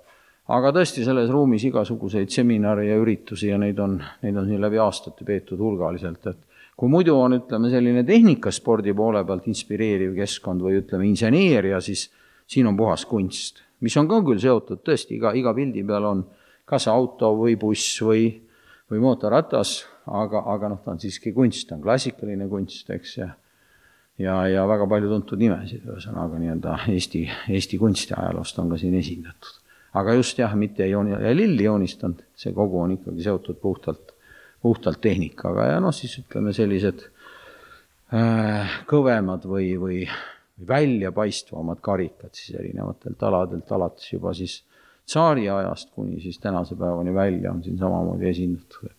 [0.54, 4.80] aga tõesti, selles ruumis igasuguseid seminare ja üritusi ja neid on, neid on siin läbi
[4.84, 10.80] aastate peetud hulgaliselt, et kui muidu on, ütleme, selline tehnikaspordi poole pealt inspireeriv keskkond või
[10.82, 12.08] ütleme, inseneeria, siis
[12.50, 16.26] siin on puhas kunst, mis on ka küll seotud tõesti, iga, iga pildi peal on
[16.66, 18.28] kas auto või buss või,
[18.90, 23.30] või mootorratas aga, aga noh, ta on siiski kunst, ta on klassikaline kunst, eks, ja
[24.20, 29.62] ja, ja väga palju tuntud nimesid, ühesõnaga nii-öelda Eesti, Eesti kunstiajaloost on ka siin esindatud.
[29.94, 34.13] aga just jah, mitte ei jooni-, lilli joonistanud, see kogu on ikkagi seotud puhtalt,
[34.64, 37.04] puhtalt tehnikaga ja noh, siis ütleme sellised
[38.16, 40.04] äh, kõvemad või, või
[40.68, 44.62] väljapaistvamad karikad siis erinevatelt aladelt, alates juba siis
[45.06, 48.94] tsaariajast kuni siis tänase päevani välja on siin samamoodi esindatud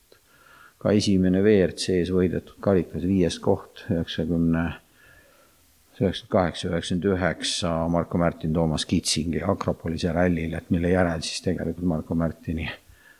[0.85, 4.67] ka esimene WRC-s võidetud karikas, viies koht üheksakümne,
[5.97, 11.89] üheksakümmend kaheksa, üheksakümmend üheksa Marko Märtin Toomas Kitsingi Akropolise rallil, et mille järel siis tegelikult
[11.89, 12.69] Marko Märtini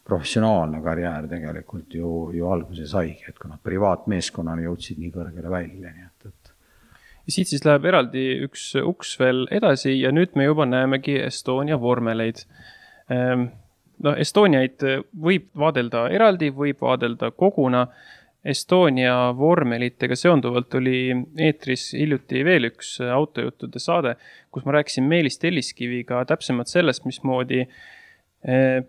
[0.05, 5.93] professionaalne karjäär tegelikult ju, ju alguse saigi, et kui nad privaatmeeskonnana jõudsid nii kõrgele välja,
[5.93, 6.53] nii et, et
[7.25, 11.79] ja siit siis läheb eraldi üks uks veel edasi ja nüüd me juba näemegi Estonia
[11.81, 12.45] vormeleid
[13.09, 13.49] ehm,
[14.05, 14.85] noh, Estoniaid
[15.25, 17.87] võib vaadelda eraldi, võib vaadelda koguna.
[18.45, 20.99] Estonia vormelitega seonduvalt oli
[21.41, 24.19] eetris hiljuti veel üks autojuttude saade,
[24.53, 27.79] kus ma rääkisin Meelis Telliskiviga täpsemalt sellest, mismoodi eh,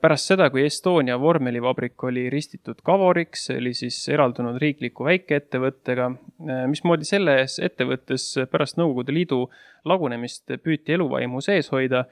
[0.01, 6.10] pärast seda, kui Estonia vormelivabrik oli ristitud Kavoriks, oli siis eraldunud riikliku väikeettevõttega,
[6.43, 9.45] eh, mismoodi selles ettevõttes pärast Nõukogude Liidu
[9.88, 12.03] lagunemist püüti eluvaimu sees hoida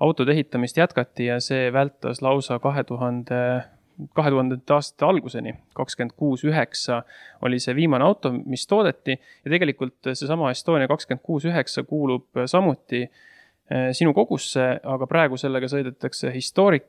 [0.00, 3.40] autode ehitamist jätkati ja see vältas lausa kahe tuhande,
[4.16, 5.54] kahe tuhandete aastate alguseni.
[5.74, 7.02] kakskümmend kuus üheksa
[7.42, 13.02] oli see viimane auto, mis toodeti ja tegelikult seesama Estonia kakskümmend kuus üheksa kuulub samuti
[13.02, 13.10] eh,
[13.94, 16.88] sinu kogusse, aga praegu sellega sõidetakse Historic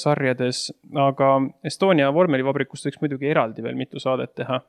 [0.00, 4.60] sarjades, aga Estonia vormelivabrikust võiks muidugi eraldi veel mitu saadet teha.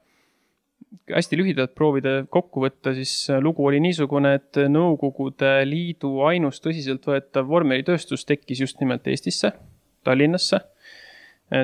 [1.12, 3.12] Hästi lühidalt proovida kokku võtta, siis
[3.43, 9.51] lugu oli niisugune, et Nõukogude Liidu ainus tõsiseltvõetav vormelitööstus tekkis just nimelt Eestisse,
[10.07, 10.62] Tallinnasse,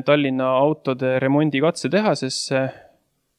[0.05, 2.61] Tallinna autode remondi katsetehasesse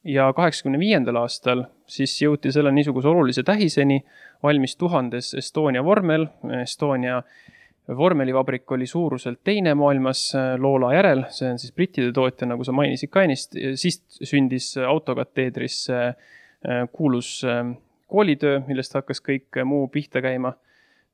[0.06, 4.00] ja kaheksakümne viiendal aastal siis jõuti selle niisuguse olulise tähiseni,
[4.42, 6.26] valmis tuhandes Estonia vormel,
[6.62, 7.22] Estonia
[7.96, 12.74] vormelivabrik oli suuruselt teine maailmas äh, Loola järel, see on siis brittide tootja, nagu sa
[12.74, 16.14] mainisid ka ennist, siis sündis autokateedris äh,
[16.92, 17.62] kuulus äh,
[18.10, 20.56] koolitöö, millest hakkas kõik muu pihta käima.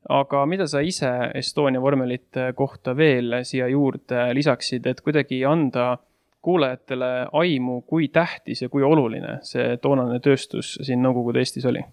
[0.09, 5.99] aga mida sa ise Estonia vormelite kohta veel siia juurde lisaksid, et kuidagi anda
[6.43, 11.85] kuulajatele aimu, kui tähtis ja kui oluline see toonane tööstus siin Nõukogude Eestis oli?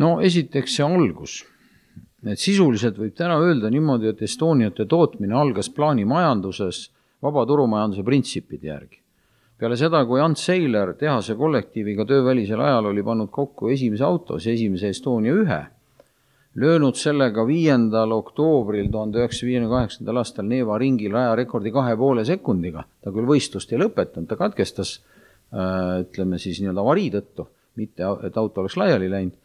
[0.00, 1.42] no esiteks see algus
[2.32, 6.88] et sisuliselt võib täna öelda niimoodi, et Estoniate tootmine algas plaanimajanduses
[7.24, 9.00] vaba turumajanduse printsiipide järgi.
[9.58, 14.54] peale seda, kui Ants Seiler tehase kollektiiviga töövälisel ajal oli pannud kokku esimese auto, see
[14.54, 15.60] esimese Estonia ühe,
[16.54, 22.84] löönud sellega viiendal oktoobril tuhande üheksasaja viiekümne kaheksandal aastal Neeva ringil ajarekordi kahe poole sekundiga,
[23.02, 27.48] ta küll võistlust ei lõpetanud, ta katkestas äh, ütleme siis nii-öelda avarii tõttu,
[27.80, 29.36] mitte et auto oleks laiali läinud,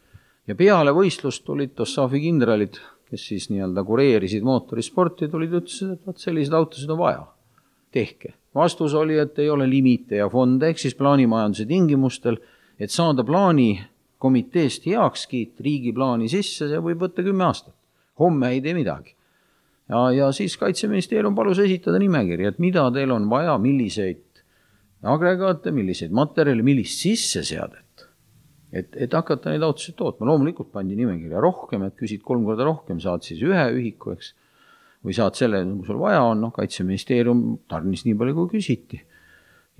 [0.46, 2.78] ja peale võistlust tulid Tossafi kindralid,
[3.10, 7.26] kes siis nii-öelda kureerisid mootorisporti, tulid ja ütlesid, et vot selliseid autosid on vaja,
[7.94, 8.36] tehke.
[8.54, 12.38] vastus oli, et ei ole limiite ja fonde, ehk siis plaanimajanduse tingimustel,
[12.78, 13.26] et saada
[14.20, 17.74] plaanikomiteest heakskiit riigi plaani sisse, see võib võtta kümme aastat.
[18.18, 19.14] homme ei tee midagi.
[19.88, 24.22] ja, ja siis Kaitseministeerium palus esitada nimekiri, et mida teil on vaja, milliseid
[25.02, 28.06] agregaate, milliseid materjale, millist sisseseadet
[28.72, 33.00] et, et hakata neid autosid tootma, loomulikult pandi nimekirja rohkem, et küsid kolm korda rohkem,
[33.00, 34.34] saad siis ühe ühiku, eks,
[35.02, 39.00] või saad selle, nagu sul vaja on, noh, Kaitseministeerium tarnis nii palju, kui küsiti.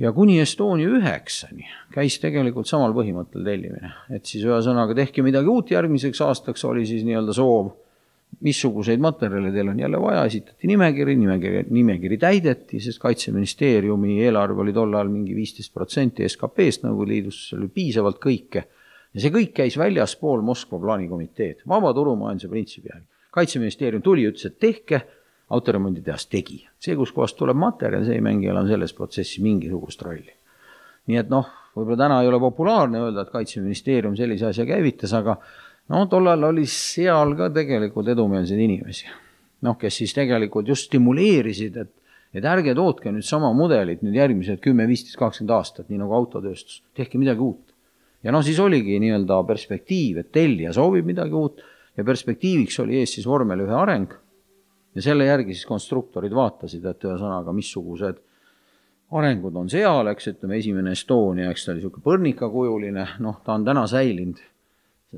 [0.00, 5.70] Ja kuni Estonia üheksani käis tegelikult samal põhimõttel tellimine, et siis ühesõnaga tehke midagi uut
[5.74, 7.72] järgmiseks aastaks, oli siis nii-öelda soov,
[8.46, 14.74] missuguseid materjale teil on jälle vaja, esitati nimekiri, nimekiri, nimekiri täideti, sest Kaitseministeeriumi eelarve oli
[14.76, 18.64] tol ajal mingi viisteist protsenti SKP-st Nõukogude Liidus, seal oli piisavalt kõike.
[19.10, 23.06] Ja see kõik käis väljaspool Moskva plaanikomiteed, vaba turumajanduse printsiibi järgi.
[23.30, 25.02] kaitseministeerium tuli, ütles, et tehke,
[25.50, 26.60] autoremonditehas tegi.
[26.78, 30.32] see, kuskohast tuleb materjal, see ei mängi enam selles protsessis mingisugust rolli.
[31.10, 35.36] nii et noh, võib-olla täna ei ole populaarne öelda, et Kaitseministeerium sellise asja käivitas, aga
[35.90, 39.10] no tollal oli seal ka tegelikult edumeelseid inimesi.
[39.66, 41.96] noh, kes siis tegelikult just stimuleerisid, et
[42.30, 46.78] et ärge tootke nüüd sama mudelit nüüd järgmised kümme, viisteist, kakskümmend aastat, nii nagu autotööstus,
[46.94, 47.74] tehke midagi uut.
[48.22, 51.64] ja noh, siis oligi nii-öelda perspektiiv, et tellija soovib midagi uut
[51.96, 54.14] ja perspektiiviks oli ees siis vormel ühe areng
[54.94, 58.20] ja selle järgi siis konstruktorid vaatasid, et ühesõnaga, missugused
[59.10, 63.66] arengud on seal, eks, ütleme esimene Estonia, eks ta oli niisugune põrnikakujuline, noh, ta on
[63.66, 64.40] täna säilinud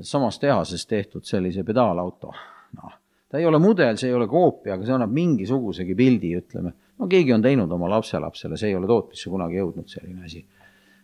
[0.01, 2.31] samas tehases tehtud sellise pedaalauto,
[2.79, 2.95] noh,
[3.29, 6.73] ta ei ole mudel, see ei ole koopia, aga see annab mingisugusegi pildi, ütleme.
[6.99, 10.45] no keegi on teinud oma lapselapsele, see ei ole tootmisse kunagi jõudnud, selline asi.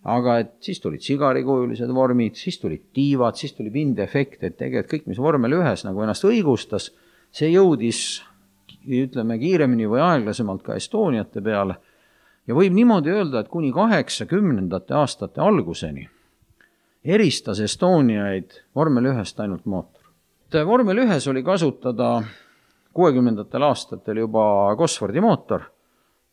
[0.10, 5.08] aga et siis tulid sigarikujulised vormid, siis tulid tiivad, siis tuli pindefekt, et tegelikult kõik,
[5.12, 6.90] mis vormel ühes nagu ennast õigustas,
[7.36, 8.24] see jõudis
[8.88, 11.76] ütleme kiiremini või aeglasemalt ka Estoniate peale
[12.48, 16.08] ja võib niimoodi öelda, et kuni kaheksakümnendate aastate alguseni
[17.04, 20.04] eristas Estoniaid vormel ühest ainult mootor.
[20.66, 22.24] vormel ühes oli kasutada
[22.94, 25.62] kuuekümnendatel aastatel juba Gosfordi mootor,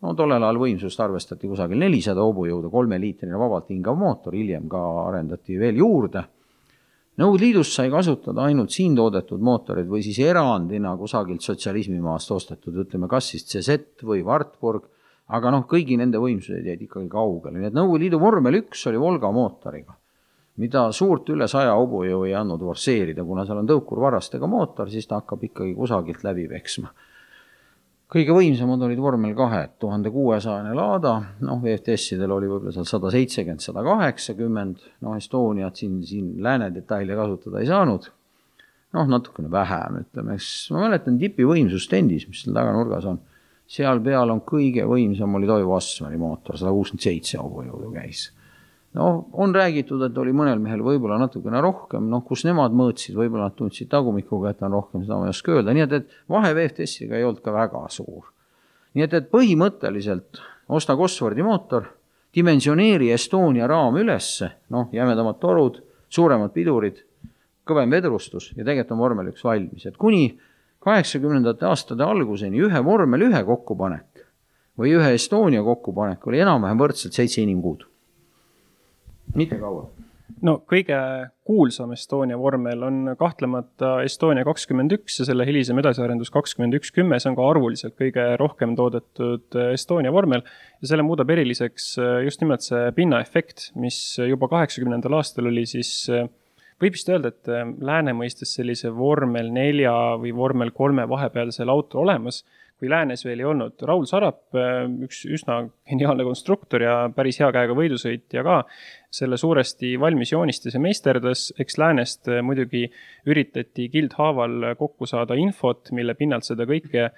[0.03, 5.59] no tollel ajal võimsust arvestati kusagil nelisada hobujõudu, kolmeliitrine vabalt hingav mootor, hiljem ka arendati
[5.59, 6.25] veel juurde.
[7.17, 13.09] Nõukogude Liidus sai kasutada ainult siin toodetud mootoreid või siis erandina kusagilt sotsialismimaast ostetud, ütleme
[13.09, 14.91] kas siis CZ või Wartburg
[15.35, 19.01] aga noh, kõigi nende võimsused jäid ikkagi kaugele, nii et Nõukogude Liidu vormel üks oli
[19.01, 19.97] Volga mootoriga,
[20.63, 25.21] mida suurt üle saja hobujõu ei andnud forsseerida, kuna seal on tõukurvarrastega mootor, siis ta
[25.21, 26.93] hakkab ikkagi kusagilt läbi peksma.
[28.13, 33.65] Kõige võimsamad olid vormel kahed, tuhande kuuesajane Lada, noh, VFTS-idel oli võib-olla seal sada seitsekümmend,
[33.65, 38.07] sada kaheksakümmend, noh, Estoniat siin, siin lääne detaile kasutada ei saanud,
[38.97, 43.21] noh, natukene vähem, ütleme, eks ma mäletan tipi võimsustendis, mis seal taganurgas on.
[43.67, 48.29] Seal peal on kõige võimsam oli Toivo Assmani mootor, sada kuuskümmend seitse hobujõudu käis.
[48.97, 53.51] No on räägitud, et oli mõnel mehel võib-olla natukene rohkem, noh, kus nemad mõõtsid, võib-olla
[53.51, 56.53] nad tundsid tagumikuga, et on rohkem, seda ma ei oska öelda, nii et, et vahe
[56.57, 58.31] VFTS-iga ei olnud ka väga suur.
[58.97, 60.41] nii et, et põhimõtteliselt
[60.73, 61.91] osta Gosfordi mootor,
[62.37, 67.03] dimensioneeri Estonia raam ülesse, noh, jämedamad torud, suuremad pidurid,
[67.67, 70.31] kõvem vedrustus ja tegelikult on vormel üks valmis, et kuni
[70.87, 74.25] kaheksakümnendate aastate alguseni ühe vormel ühe kokkupanek
[74.79, 77.87] või ühe Estonia kokkupanek oli enam-vähem võrdselt seitse inimkuud.
[79.35, 79.89] Mitte kaua.
[80.47, 80.99] no kõige
[81.49, 87.19] kuulsam Estonia vormel on kahtlemata Estonia kakskümmend üks ja selle hilisem edasiarendus kakskümmend üks kümme,
[87.21, 91.95] see on ka arvuliselt kõige rohkem toodetud Estonia vormel ja selle muudab eriliseks
[92.27, 95.95] just nimelt see pinnaefekt, mis juba kaheksakümnendal aastal oli siis
[96.83, 102.43] võib vist öelda, et lääne mõistes sellise vormel nelja või vormel kolme vahepealsel autol olemas,
[102.77, 103.81] kui läänes veel ei olnud.
[103.89, 104.43] Raul Sarap,
[105.07, 108.59] üks üsna geniaalne konstruktor ja päris hea käega võidusõitja ka,
[109.17, 112.87] selle suuresti valmis joonistas ja meisterdas, eks läänest äh, muidugi
[113.27, 117.11] üritati kildhaaval kokku saada infot, mille pinnalt seda kõike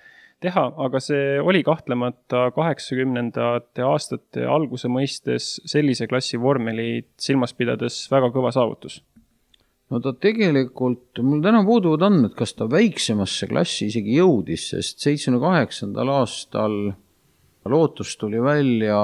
[0.42, 8.30] teha, aga see oli kahtlemata kaheksakümnendate aastate alguse mõistes sellise klassi vormelit silmas pidades väga
[8.34, 9.00] kõva saavutus.
[9.88, 15.40] No ta tegelikult, mul täna puuduvad andmed, kas ta väiksemasse klassi isegi jõudis, sest seitsmekümne
[15.46, 16.74] kaheksandal aastal
[17.68, 18.98] Lootus tuli välja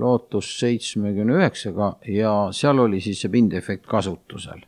[0.00, 4.64] Lootus seitsmekümne üheksaga ja seal oli siis see pindefekt kasutusel.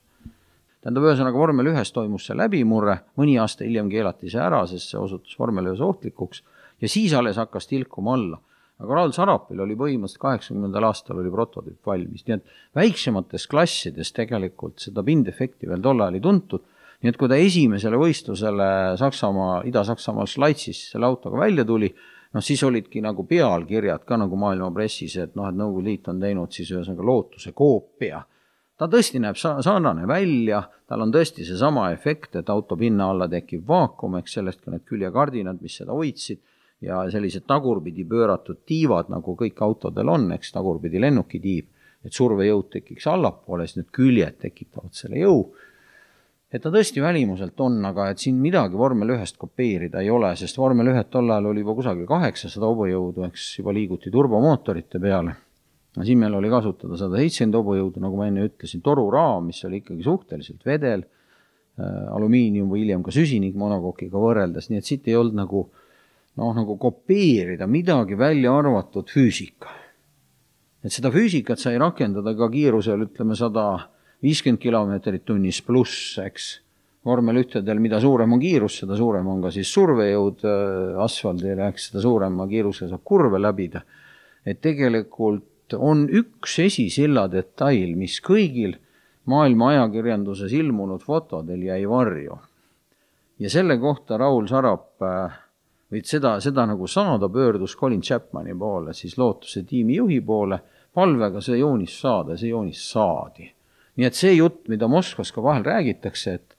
[0.80, 5.00] tähendab, ühesõnaga vormel ühes toimus see läbimurre, mõni aasta hiljem keelati see ära, sest see
[5.00, 6.44] osutus vormel ühes ohtlikuks
[6.80, 8.38] ja siis alles hakkas tilkuma alla
[8.78, 14.78] aga Raul Sarapil oli põhimõtteliselt kaheksakümnendal aastal oli prototüüp valmis, nii et väiksemates klassides tegelikult
[14.84, 16.62] seda pindefekti veel tol ajal ei tuntud,
[17.02, 18.68] nii et kui ta esimesele võistlusele
[18.98, 21.90] Saksamaa, Ida-Saksamaal Šlaitsis selle autoga välja tuli,
[22.34, 26.20] noh siis olidki nagu pealkirjad ka nagu maailma pressis, et noh, et Nõukogude Liit on
[26.20, 28.24] teinud siis ühesõnaga lootuse koopia.
[28.78, 33.28] ta tõesti näeb sa-, sarnane välja, tal on tõesti seesama efekt, et auto pinna alla
[33.28, 36.42] tekib vaakum, eks sellest ka need küljekardinad, mis seda hoidsid
[36.84, 41.66] ja sellised tagurpidi pööratud tiivad, nagu kõik autodel on, eks, tagurpidi lennukitiib,
[42.06, 45.48] et survejõud tekiks allapoole, siis need küljed tekitavad selle jõu.
[46.48, 50.56] Et ta tõesti välimuselt on, aga et siin midagi vormel ühest kopeerida ei ole, sest
[50.56, 55.36] vormel ühed tol ajal oli juba kusagil kaheksasada hobujõudu, eks juba liiguti turbomootorite peale.
[55.98, 59.82] no siin meil oli kasutada sada seitsekümmend hobujõudu, nagu ma enne ütlesin, toruraam, mis oli
[59.82, 65.36] ikkagi suhteliselt vedel, äh, alumiinium või hiljem ka süsinikmonokokiga võrreldes, nii et siit ei olnud
[65.36, 65.66] nagu
[66.38, 69.74] noh, nagu kopeerida midagi, välja arvatud füüsika.
[70.84, 73.90] et seda füüsikat sai rakendada ka kiirusel, ütleme, sada
[74.22, 76.48] viiskümmend kilomeetrit tunnis pluss, eks.
[77.06, 82.02] vormelühtedel, mida suurem on kiirus, seda suurem on ka siis survejõud äh, asfaldil, eks, seda
[82.04, 83.82] suurema kiirusega saab kurve läbida.
[84.44, 88.78] et tegelikult on üks esisilla detail, mis kõigil
[89.28, 92.38] maailma ajakirjanduses ilmunud fotodel jäi varju
[93.38, 95.36] ja selle kohta Raul Sarap äh,
[95.92, 100.60] või seda, seda nagu saada, pöördus Colin Chapmani poole, siis Lootuse tiimijuhi poole,
[100.94, 103.52] palvega see joonis saada ja see joonis saadi.
[103.98, 106.54] Nii et see jutt, mida Moskvas ka vahel räägitakse, et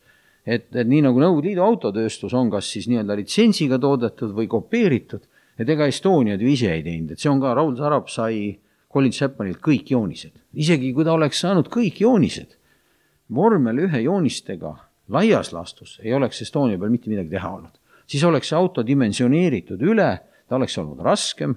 [0.49, 5.25] et, et nii nagu Nõukogude Liidu autotööstus on kas siis nii-öelda litsentsiga toodetud või kopeeritud,
[5.59, 8.55] et ega Estoniad ju ise ei teinud, et see on ka, Raul Sarap sai
[8.89, 10.31] Colin Chapmanilt kõik joonised.
[10.53, 12.55] isegi kui ta oleks saanud kõik joonised
[13.29, 14.73] vormel ühe joonistega
[15.09, 17.75] laias laastus, ei oleks Estonia peal mitte midagi teha olnud
[18.09, 20.09] siis oleks see auto dimensioneeritud üle,
[20.49, 21.55] ta oleks olnud raskem,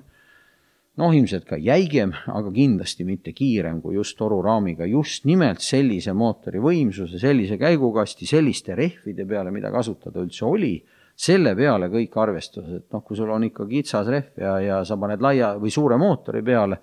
[1.00, 6.60] noh, ilmselt ka jäigem, aga kindlasti mitte kiirem kui just toruraamiga, just nimelt sellise mootori
[6.62, 10.74] võimsuse, sellise käigukasti, selliste rehvide peale, mida kasutada üldse oli,
[11.16, 15.22] selle peale kõik arvestused, noh, kui sul on ikka kitsas rehv ja, ja sa paned
[15.24, 16.80] laia või suure mootori peale,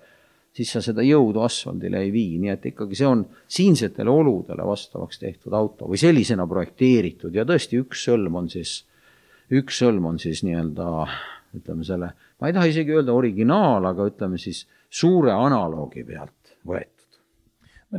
[0.54, 5.22] siis sa seda jõudu asfaldile ei vii, nii et ikkagi see on siinsetele oludele vastavaks
[5.22, 7.34] tehtud auto või sellisena projekteeritud.
[7.34, 8.80] Ja tõesti, üks sõlm on siis
[9.50, 10.88] üks sõlm on siis nii-öelda
[11.58, 16.96] ütleme selle, ma ei taha isegi öelda originaal, aga ütleme siis suure analoogi pealt võetud.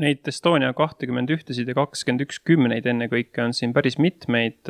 [0.02, 4.70] Neid Estonia kahtekümmend ühtesid ja kakskümmend üks kümneid ennekõike on siin päris mitmeid.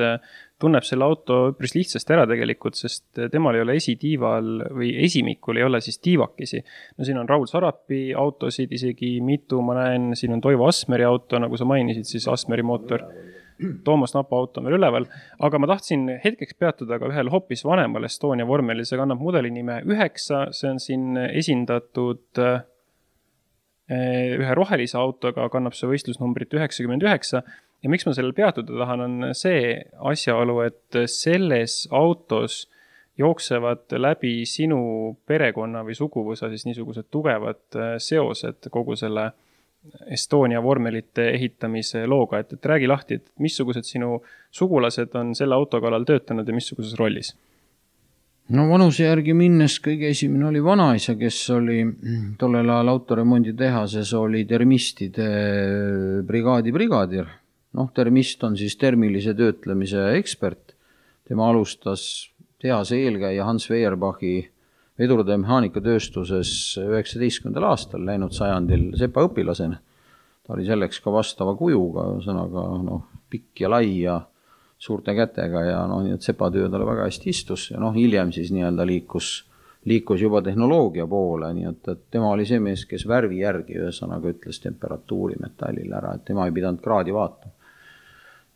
[0.62, 5.66] tunneb selle auto üpris lihtsasti ära tegelikult, sest temal ei ole esitiival või esimikul ei
[5.66, 6.64] ole siis tiivakesi.
[6.98, 11.40] no siin on Raul Sarapi autosid isegi mitu, ma näen, siin on Toivo Asmeri auto,
[11.40, 13.06] nagu sa mainisid, siis Asmeri mootor
[13.86, 15.08] Toomas Napa auto on veel üleval,
[15.44, 19.82] aga ma tahtsin hetkeks peatuda ka ühel hoopis vanemal Estonia vormelil, see kannab mudeli nime
[19.88, 22.62] üheksa, see on siin esindatud eh,
[24.40, 27.44] ühe rohelise autoga, kannab see võistlusnumbrit üheksakümmend üheksa.
[27.82, 29.74] ja miks ma sellel peatuda tahan, on see
[30.14, 32.66] asjaolu, et selles autos
[33.20, 39.32] jooksevad läbi sinu perekonna või suguvõsa siis niisugused tugevad eh, seosed kogu selle
[40.14, 44.20] Estonia vormelite ehitamise looga, et, et räägi lahti, et missugused sinu
[44.54, 47.34] sugulased on selle auto kallal töötanud ja missuguses rollis?
[48.52, 51.80] no vanuse järgi minnes kõige esimene oli vanaisa, kes oli
[52.40, 55.28] tollel ajal autoremondi-tehases, oli termistide
[56.28, 57.30] brigaadi brigadir.
[57.74, 60.76] noh, termist on siis termilise töötlemise ekspert.
[61.28, 64.51] tema alustas tehase eelkäija Hans Feuerbachi
[65.02, 69.80] vedurite mehaanikatööstuses üheksateistkümnendal aastal läinud sajandil sepaõpilasena.
[70.46, 74.20] ta oli selleks ka vastava kujuga, ühesõnaga noh, pikk ja lai ja
[74.82, 78.50] suurte kätega ja noh, nii et sepatöö talle väga hästi istus ja noh, hiljem siis
[78.54, 79.30] nii-öelda liikus,
[79.86, 84.34] liikus juba tehnoloogia poole, nii et, et tema oli see mees, kes värvi järgi ühesõnaga
[84.34, 87.54] ütles temperatuuri metallile ära, et tema ei pidanud kraadi vaatama.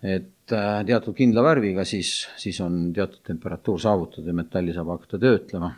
[0.06, 5.22] et äh, teatud kindla värviga siis, siis on teatud temperatuur saavutatud ja metalli saab hakata
[5.22, 5.72] töötlema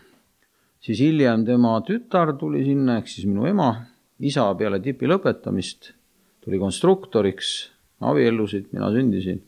[0.84, 3.72] siis hiljem tema tütar tuli sinna, ehk siis minu ema,
[4.20, 5.92] isa peale tipi lõpetamist
[6.44, 7.54] tuli konstruktoriks,
[8.08, 9.44] abiellusid, mina sündisin.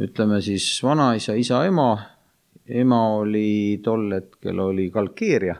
[0.00, 1.90] ütleme siis vanaisa, isa, ema,
[2.64, 5.58] ema oli tol hetkel oli kalkeerija,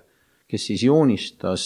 [0.48, 1.64] kes siis joonistas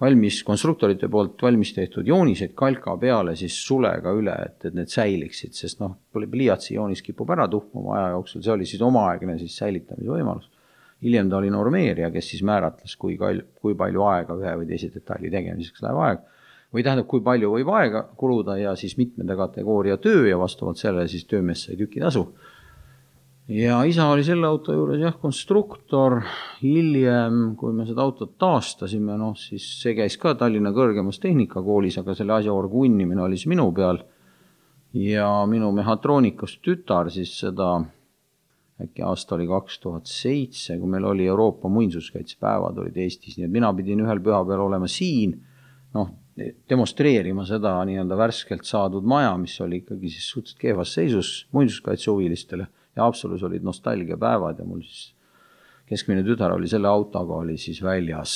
[0.00, 5.54] valmis, konstruktorite poolt valmis tehtud joonised kalka peale siis sulega üle, et, et need säiliksid,
[5.56, 10.10] sest noh, pliiatsi joonis kipub ära tuhmuma aja jooksul, see oli siis omaaegne siis säilitamise
[10.10, 10.50] võimalus
[11.04, 14.90] hiljem ta oli normeerija, kes siis määratles, kui kal-, kui palju aega ühe või teise
[14.94, 16.30] detaili tegemiseks läheb aega.
[16.74, 21.06] või tähendab, kui palju võib aega kuluda ja siis mitmenda kategooria töö ja vastavalt sellele
[21.08, 22.24] siis töömees sai tükitasu.
[23.48, 26.22] ja isa oli selle auto juures jah, konstruktor,
[26.62, 32.14] hiljem, kui me seda autot taastasime, noh siis see käis ka Tallinna Kõrgemas Tehnikakoolis, aga
[32.14, 34.02] selle asja orgunnimine oli siis minu peal.
[34.94, 37.84] ja minu mehhatroonikast tütar siis seda
[38.82, 43.54] äkki aasta oli kaks tuhat seitse, kui meil oli Euroopa muinsuskaitsepäevad olid Eestis, nii et
[43.54, 45.36] mina pidin ühel pühapäeval olema siin,
[45.94, 46.10] noh,
[46.70, 52.66] demonstreerima seda nii-öelda värskelt saadud maja, mis oli ikkagi siis suhteliselt kehvas seisus muinsuskaitsehuvilistele.
[52.96, 55.12] Ja Haapsalus olid nostalgiapäevad ja mul siis
[55.86, 58.34] keskmine tütar oli selle autoga, oli siis väljas,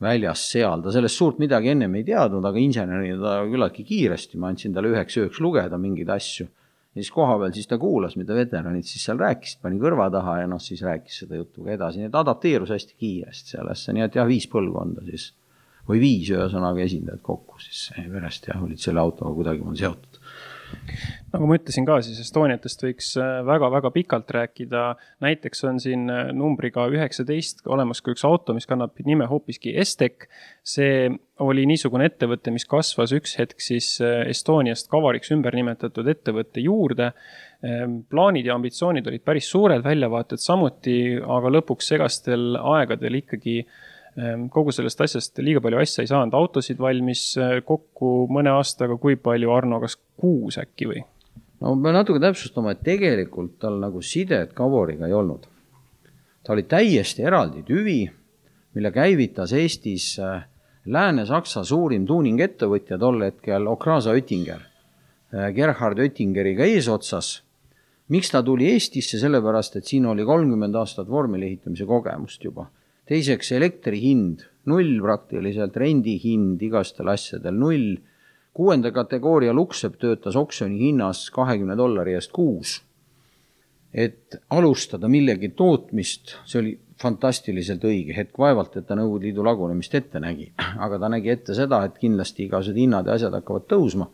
[0.00, 4.52] väljas seal, ta sellest suurt midagi ennem ei teadnud, aga insenerina ta küllaltki kiiresti, ma
[4.52, 6.48] andsin talle üheks ööks lugeda mingeid asju
[6.96, 10.50] ja siis kohapeal siis ta kuulas, mida veteranid siis seal rääkisid, pani kõrva taha ja
[10.50, 14.16] noh, siis rääkis seda juttu ka edasi, nii et adapteerus hästi kiiresti sellesse, nii et
[14.16, 15.30] jah, viis põlvkonda siis
[15.86, 20.22] või viis ühesõnaga esindajat kokku siis perest jah, olid selle autoga kuidagimoodi seotud
[21.32, 23.12] nagu ma ütlesin ka, siis Estoniatest võiks
[23.46, 24.82] väga-väga äh, pikalt rääkida.
[25.24, 30.28] näiteks on siin äh, numbriga üheksateist olemas ka üks auto, mis kannab nime hoopiski Estek.
[30.66, 31.10] see
[31.44, 37.12] oli niisugune ettevõte, mis kasvas üks hetk siis äh, Estoniast Kavariks ümber nimetatud ettevõtte juurde.
[37.64, 43.62] Ähm, plaanid ja ambitsioonid olid päris suured, väljavaated samuti, aga lõpuks segastel aegadel ikkagi
[44.52, 49.18] kogu sellest asjast liiga palju asja ei saanud, autosid valmis eh, kokku mõne aastaga, kui
[49.20, 51.02] palju, Arno, kas kuus äkki või?
[51.60, 55.46] no ma pean natuke täpsustama, et tegelikult tal nagu sidet Kaboriga ei olnud.
[56.44, 58.04] ta oli täiesti eraldi tüvi,
[58.76, 60.46] mille käivitas Eestis äh,
[60.86, 64.62] Lääne-Saksa suurim tuuningettevõtja tol hetkel, Okrasa Oettinger,
[65.34, 67.42] äh, Gerhard Oettingeriga eesotsas.
[68.08, 72.70] miks ta tuli Eestisse, sellepärast et siin oli kolmkümmend aastat vormeli ehitamise kogemust juba.
[73.06, 77.94] Teiseks elektri hind, null praktiliselt, rendihind igastel asjadel null
[78.56, 82.82] kuuenda kategooria Luxep töötas oksjoni hinnas kahekümne dollari eest kuus.
[83.96, 89.94] et alustada millegi tootmist, see oli fantastiliselt õige hetk, vaevalt, et ta Nõukogude Liidu lagunemist
[89.96, 90.50] ette nägi,
[90.84, 94.10] aga ta nägi ette seda, et kindlasti igasugused hinnad ja asjad hakkavad tõusma.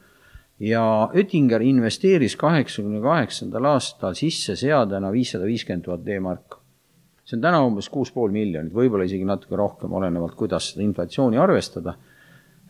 [0.62, 6.61] ja Oettinger investeeris kaheksakümne kaheksandal aastal sisse seadena viissada viiskümmend tuhat D-marka
[7.25, 11.39] see on täna umbes kuus pool miljonit, võib-olla isegi natuke rohkem, olenevalt, kuidas seda inflatsiooni
[11.41, 11.97] arvestada.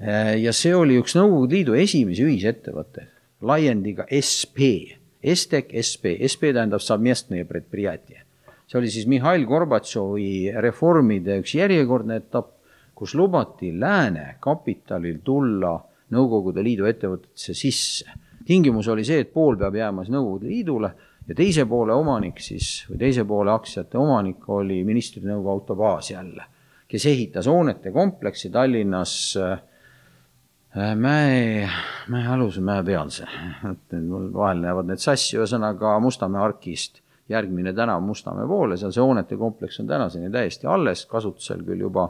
[0.03, 3.13] Äh, ja see oli üks Nõukogude Liidu esimesi ühisettevõtteid,
[3.49, 8.25] laiendiga SP, Estek SP, SP tähendab Samestnõi Predprijatje.
[8.67, 12.57] see oli siis Mihhail Gorbatšovi reformide üks järjekordne etapp,
[12.95, 15.77] kus lubati lääne kapitalil tulla
[16.13, 18.05] Nõukogude Liidu ettevõtetesse sisse.
[18.47, 20.93] tingimus oli see, et pool peab jääma siis Nõukogude Liidule
[21.33, 26.45] ja teise poole omanik siis või teise poole aktsiate omanik oli ministrite nõukogu autobaas jälle,
[26.89, 29.61] kes ehitas hoonete kompleksi Tallinnas äh,
[30.77, 31.69] Äh, mäe,
[32.09, 33.27] mäealuse, mäepealse,
[33.71, 39.03] et mul vahel lähevad need sassi, ühesõnaga Mustamäe arkist järgmine tänav Mustamäe poole, seal see
[39.05, 42.07] hoonete kompleks on tänaseni täiesti alles, kasutusel küll juba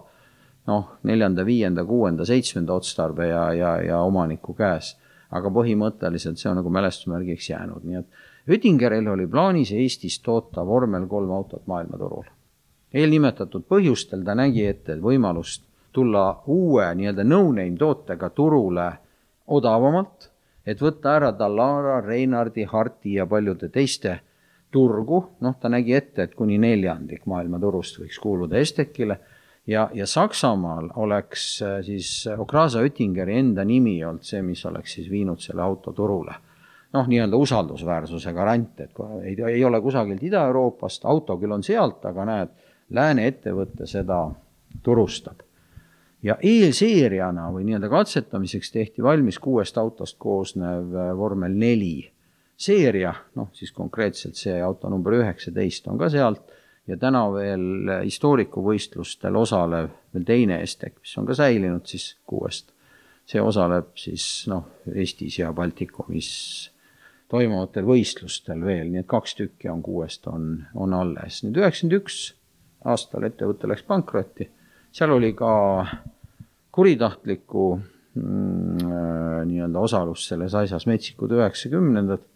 [0.70, 4.94] noh, neljanda, viienda, kuuenda, seitsmenda otstarbe ja, ja, ja omaniku käes.
[5.32, 11.06] aga põhimõtteliselt see on nagu mälestusmärgiks jäänud, nii et Oettingeril oli plaanis Eestis toota vormel
[11.06, 12.24] kolm autot maailmaturul.
[12.94, 15.62] eelnimetatud põhjustel ta nägi ette võimalust
[15.92, 18.88] tulla uue nii-öelda no-name tootega turule
[19.46, 20.28] odavamalt,
[20.66, 24.18] et võtta ära Dallara, Reinardi, Harti ja paljude teiste
[24.72, 29.18] turgu, noh, ta nägi ette, et kuni neljandik maailmaturust võiks kuuluda Estekile
[29.66, 35.10] ja, ja Saksamaal oleks äh, siis Okrasa Oettingeri enda nimi olnud see, mis oleks siis
[35.10, 36.34] viinud selle auto turule.
[36.92, 42.26] Noh, nii-öelda usaldusväärsuse garant, et ei, ei ole kusagilt Ida-Euroopast, auto küll on sealt, aga
[42.28, 42.52] näed,
[42.92, 44.26] lääne ettevõte seda
[44.82, 45.40] turustab
[46.22, 52.12] ja eelseeriana või nii-öelda katsetamiseks tehti valmis kuuest autost koosnev äh, vormel neli
[52.56, 56.52] seeria, noh siis konkreetselt see auto number üheksateist on ka sealt
[56.86, 62.72] ja täna veel historikuvõistlustel osalev veel teine Estek, mis on ka säilinud siis kuuest.
[63.26, 66.71] see osaleb siis noh, Eestis ja Baltikumis
[67.32, 71.42] toimuvatel võistlustel veel, nii et kaks tükki on kuuest, on, on alles.
[71.46, 72.18] nüüd üheksakümmend üks
[72.92, 74.50] aastal ettevõte läks pankrotti
[74.92, 75.52] seal oli ka
[76.72, 77.80] kuritahtlikku
[78.14, 82.28] mm, äh, nii-öelda osalust selles asjas, metsikud üheksakümnendad,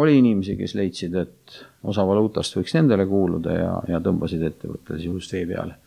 [0.00, 5.36] oli inimesi, kes leidsid, et osa valuutast võiks nendele kuuluda ja, ja tõmbasid ettevõttele sisuliselt
[5.36, 5.78] vee peale.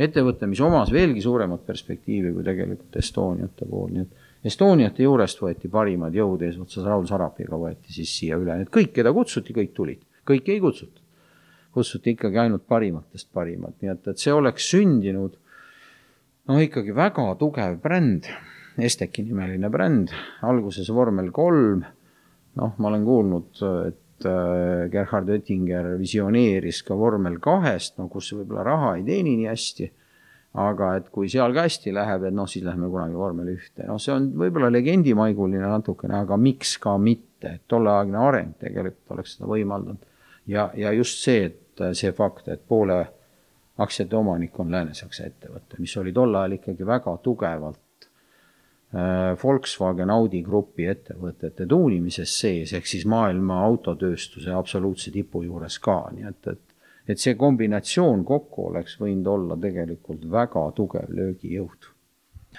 [0.00, 5.68] ettevõte, mis omas veelgi suuremat perspektiivi kui tegelikult Estoniate pool, nii et Estoniate juurest võeti
[5.68, 10.00] parimad jõud eesotsas Raul Sarapiga võeti siis siia üle, et kõik, keda kutsuti, kõik tulid,
[10.28, 11.02] kõiki ei kutsutud.
[11.70, 15.36] kutsuti ikkagi ainult parimatest parimad, nii et, et see oleks sündinud
[16.48, 18.30] no ikkagi väga tugev bränd,
[18.80, 20.12] Esteki nimeline bränd,
[20.46, 21.82] alguses vormel kolm,
[22.56, 23.60] noh, ma olen kuulnud,
[23.90, 29.50] et äh, Gerhard Oettinger visioneeris ka vormel kahest, no kus võib-olla raha ei teeni nii
[29.50, 29.90] hästi,
[30.58, 34.00] aga et kui seal ka hästi läheb, et noh, siis lähme kunagi vormel ühte, noh,
[34.02, 39.50] see on võib-olla legendimaiguline natukene, aga miks ka mitte, et tolleaegne areng tegelikult oleks seda
[39.50, 40.08] võimaldanud.
[40.50, 42.98] ja, ja just see, et see fakt, et poole
[43.80, 48.08] aktsiate omanik on Lääne-Saksa ettevõte, mis oli tol ajal ikkagi väga tugevalt
[48.92, 56.02] äh, Volkswagen Audi grupi ettevõtete tuunimises sees, ehk siis maailma autotööstuse absoluutse tipu juures ka,
[56.16, 56.69] nii et, et
[57.10, 61.90] et see kombinatsioon kokku oleks võinud olla tegelikult väga tugev löögijõud.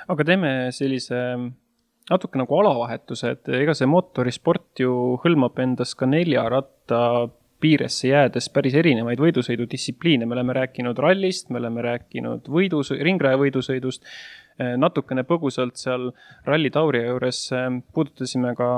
[0.08, 1.20] aga teeme sellise
[2.12, 7.30] natuke nagu alavahetuse, et ega see mootorisport ju hõlmab endas ka nelja ratta
[7.62, 14.08] piiresse jäädes päris erinevaid võidusõidudistsipliine, me oleme rääkinud rallist, me oleme rääkinud võidus, ringraja võidusõidust,
[14.58, 16.10] eh, natukene põgusalt seal
[16.48, 18.72] Rally Tauria juures eh, puudutasime ka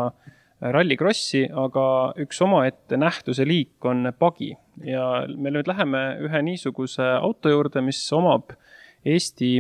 [0.72, 1.86] rallikrossi, aga
[2.24, 4.54] üks omaette nähtuse liik on pagi
[4.86, 8.56] ja me nüüd läheme ühe niisuguse auto juurde, mis omab
[9.04, 9.58] Eesti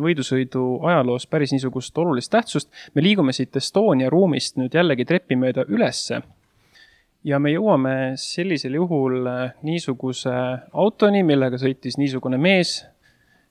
[0.00, 2.70] võidusõidu ajaloos päris niisugust olulist tähtsust.
[2.94, 6.22] me liigume siit Estonia ruumist nüüd jällegi trepi mööda ülesse
[7.24, 9.28] ja me jõuame sellisel juhul
[9.66, 10.32] niisuguse
[10.72, 12.80] autoni, millega sõitis niisugune mees,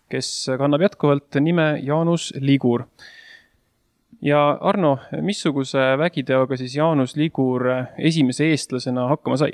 [0.09, 2.87] kes kannab jätkuvalt nime Jaanus Ligur.
[4.21, 7.67] Ja Arno, missuguse vägiteoga siis Jaanus Ligur
[7.97, 9.53] esimese eestlasena hakkama sai?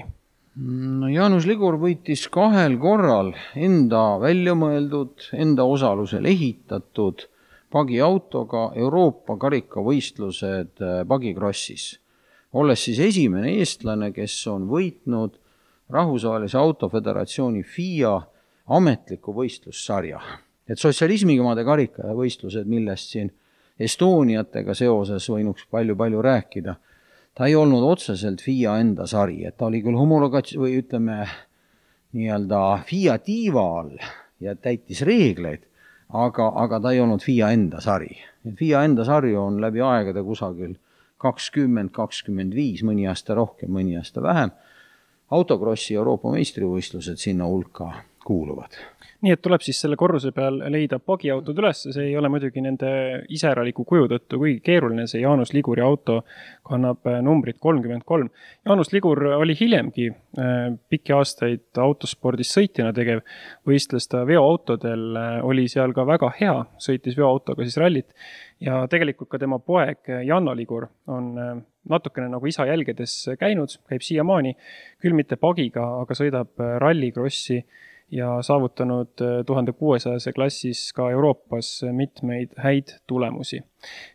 [0.56, 7.28] no Jaanus Ligur võitis kahel korral enda välja mõeldud, enda osalusel ehitatud
[7.76, 11.98] pagiautoga Euroopa karikavõistlused pagikrossis,
[12.56, 15.36] olles siis esimene eestlane, kes on võitnud
[15.92, 18.16] Rahvusvahelise Autoföderatsiooni FIA
[18.74, 20.22] ametliku võistlussarja.
[20.68, 23.30] et sotsialismimaade karikavõistlused, millest siin
[23.80, 26.76] Estoniatega seoses võinuks palju-palju rääkida.
[27.36, 31.28] ta ei olnud otseselt FIA enda sari, et ta oli küll homologats- või ütleme,
[32.14, 33.98] nii-öelda FIA tiiva all
[34.40, 35.66] ja täitis reegleid,
[36.10, 38.16] aga, aga ta ei olnud FIA enda sari.
[38.56, 40.78] FIA enda sarju on läbi aegade kusagil
[41.18, 44.52] kakskümmend, kakskümmend viis, mõni aasta rohkem, mõni aasta vähem.
[45.32, 47.92] autokrossi Euroopa meistrivõistlused sinna hulka
[48.26, 48.76] kuuluvad.
[49.26, 52.90] Nii et tuleb siis selle korruse peal leida pagiautod üles, see ei ole muidugi nende
[53.34, 56.20] iseraliku kuju tõttu kuigi keeruline, see Jaanus Liguri auto
[56.68, 58.30] kannab äh, numbrit kolmkümmend kolm.
[58.68, 63.24] Jaanus Ligur oli hiljemgi äh, pikki aastaid autospordis sõitjana tegev,
[63.66, 68.12] võistles ta veoautodel, äh, oli seal ka väga hea, sõitis veoautoga siis rallit.
[68.62, 71.34] Ja tegelikult ka tema poeg Janno Ligur on
[71.90, 74.54] natukene nagu isa jälgedes käinud, käib siiamaani,
[75.04, 77.60] küll mitte pagiga, aga sõidab rallikrossi
[78.12, 83.62] ja saavutanud äh, tuhande kuuesajase klassis ka Euroopas mitmeid häid tulemusi.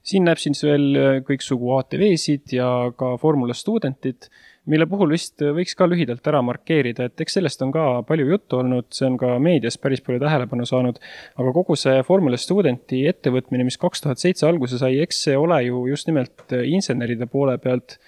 [0.02, 4.30] siin näeb siis veel äh, kõiksugu ATV-sid ja ka Formula Studentit,
[4.70, 8.60] mille puhul vist võiks ka lühidalt ära markeerida, et eks sellest on ka palju juttu
[8.60, 11.02] olnud, see on ka meedias päris palju tähelepanu saanud,
[11.36, 15.64] aga kogu see Formula Studenti ettevõtmine, mis kaks tuhat seitse alguse sai, eks see ole
[15.66, 17.98] ju just nimelt äh, inseneride poole pealt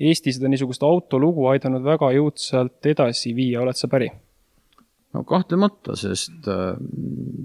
[0.00, 4.08] Eesti seda niisugust autolugu aidanud väga jõudsalt edasi viia, oled sa päri?
[5.14, 6.74] No kahtlemata, sest äh,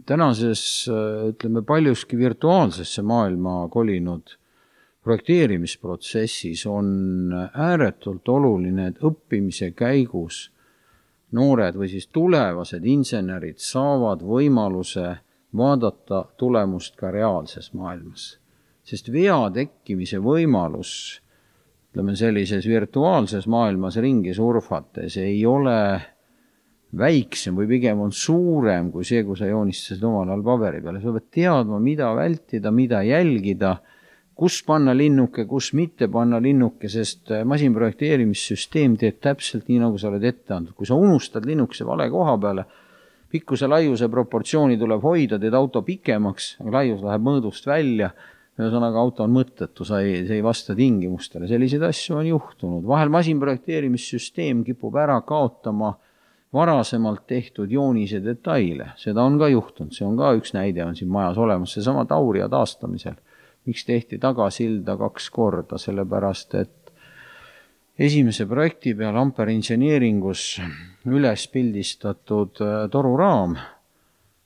[0.06, 4.38] tänases äh, ütleme paljuski virtuaalsesse maailma kolinud
[5.06, 6.88] projekteerimisprotsessis on
[7.54, 10.48] ääretult oluline, et õppimise käigus
[11.38, 15.12] noored või siis tulevased insenerid saavad võimaluse
[15.56, 18.40] vaadata tulemust ka reaalses maailmas.
[18.86, 21.22] sest vea tekkimise võimalus,
[21.90, 26.02] ütleme sellises virtuaalses maailmas ringi surfates ei ole
[26.98, 31.14] väiksem või pigem on suurem kui see, kui sa joonistasid omal ajal paberi peale, sa
[31.16, 33.76] pead teadma, mida vältida, mida jälgida,
[34.36, 40.10] kus panna linnuke, kus mitte panna linnuke, sest äh, masinprojekteerimissüsteem teeb täpselt nii, nagu sa
[40.12, 40.76] oled ette andnud.
[40.76, 42.66] kui sa unustad linnukese vale koha peale,
[43.32, 48.12] pikkuse, laiuse proportsiooni tuleb hoida, teed auto pikemaks, laius läheb mõõdust välja,
[48.56, 52.86] ühesõnaga auto on mõttetu, sa ei, see ei vasta tingimustele, selliseid asju on juhtunud.
[52.88, 55.98] vahel masinprojekteerimissüsteem kipub ära kaotama
[56.56, 61.12] varasemalt tehtud joonise detaile, seda on ka juhtunud, see on ka üks näide on siin
[61.12, 63.20] majas olemas, seesama Tauria taastamisel.
[63.66, 66.92] miks tehti tagasilda kaks korda, sellepärast et
[67.98, 70.44] esimese projekti peal Ampere inseneeringus
[71.10, 73.56] üles pildistatud äh, toruraam,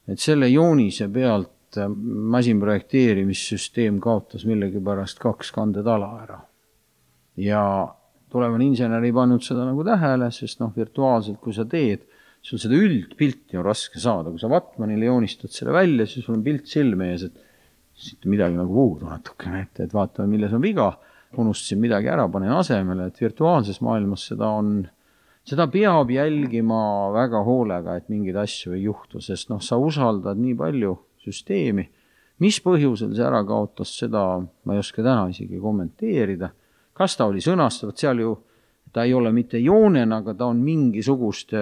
[0.08, 1.92] et selle joonise pealt äh,
[2.36, 6.40] masinprojekteerimissüsteem kaotas millegipärast kaks kandetala ära.
[7.36, 7.64] ja
[8.32, 12.06] tulevane insener ei pannud seda nagu tähele, sest noh, virtuaalselt, kui sa teed,
[12.46, 16.46] sul seda üldpilti on raske saada, kui sa Vatmanile joonistad selle välja, siis sul on
[16.46, 17.46] pilt silme ees, et
[18.00, 20.94] siit midagi nagu puudu natukene, et, et vaatame, milles on viga,
[21.40, 24.72] unustasin midagi ära, panen asemele, et virtuaalses maailmas seda on,
[25.48, 26.80] seda peab jälgima
[27.14, 31.90] väga hoolega, et mingeid asju ei juhtu, sest noh, sa usaldad nii palju süsteemi,
[32.40, 36.54] mis põhjusel see ära kaotas, seda ma ei oska täna isegi kommenteerida
[37.00, 38.34] kas ta oli sõnastatud, seal ju
[38.94, 41.62] ta ei ole mitte joonena, aga ta on mingisuguste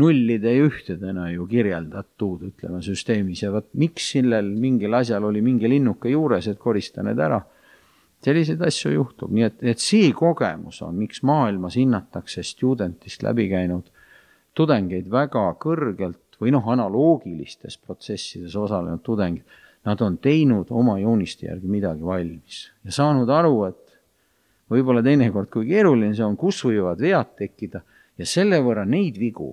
[0.00, 3.42] nullide ja ühtedena ju kirjeldatud, ütleme, süsteemis.
[3.44, 7.42] Ja vot miks sellel mingil asjal oli mingi linnuke juures, et korista need ära.
[8.22, 13.88] selliseid asju juhtub, nii et, et see kogemus on, miks maailmas hinnatakse studentist läbi käinud
[14.54, 21.66] tudengeid väga kõrgelt või noh, analoogilistes protsessides osalenud tudengid, nad on teinud oma jooniste järgi
[21.66, 23.81] midagi valmis ja saanud aru, et
[24.72, 27.82] võib-olla teinekord, kui keeruline see on, kus võivad vead tekkida
[28.18, 29.52] ja selle võrra neid vigu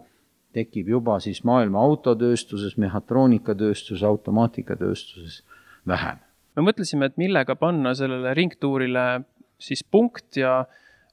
[0.56, 5.44] tekib juba siis maailma autotööstuses, mehhatroonikatööstuses, automaatikatööstuses
[5.88, 6.22] vähem.
[6.56, 9.06] me mõtlesime, et millega panna sellele ringtuurile
[9.60, 10.64] siis punkt ja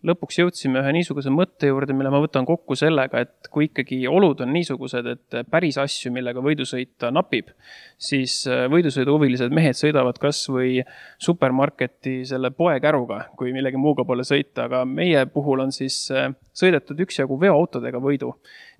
[0.06, 4.40] lõpuks jõudsime ühe niisuguse mõtte juurde, mille ma võtan kokku sellega, et kui ikkagi olud
[4.44, 7.50] on niisugused, et päris asju, millega võidu sõita napib,
[7.98, 10.80] siis äh, võidusõiduhuvilised mehed sõidavad kasvõi
[11.22, 17.00] supermarketi selle poekäruga, kui millegi muuga pole sõita, aga meie puhul on siis äh, sõidetud
[17.06, 18.34] üksjagu veoautodega võidu.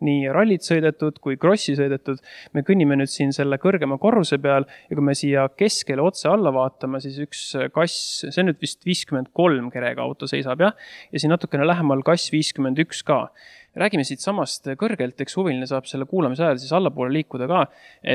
[0.05, 2.21] Nii rallit sõidetud kui krossi sõidetud.
[2.53, 6.53] me kõnnime nüüd siin selle kõrgema korruse peal ja kui me siia keskele otse alla
[6.55, 7.45] vaatame, siis üks
[7.75, 10.75] kass, see on nüüd vist viiskümmend kolm kerega auto seisab jah,
[11.13, 13.27] ja siin natukene lähemal kass viiskümmend üks ka
[13.77, 17.63] räägime siitsamast kõrgelt, eks huviline saab selle kuulamise ajal siis allapoole liikuda ka,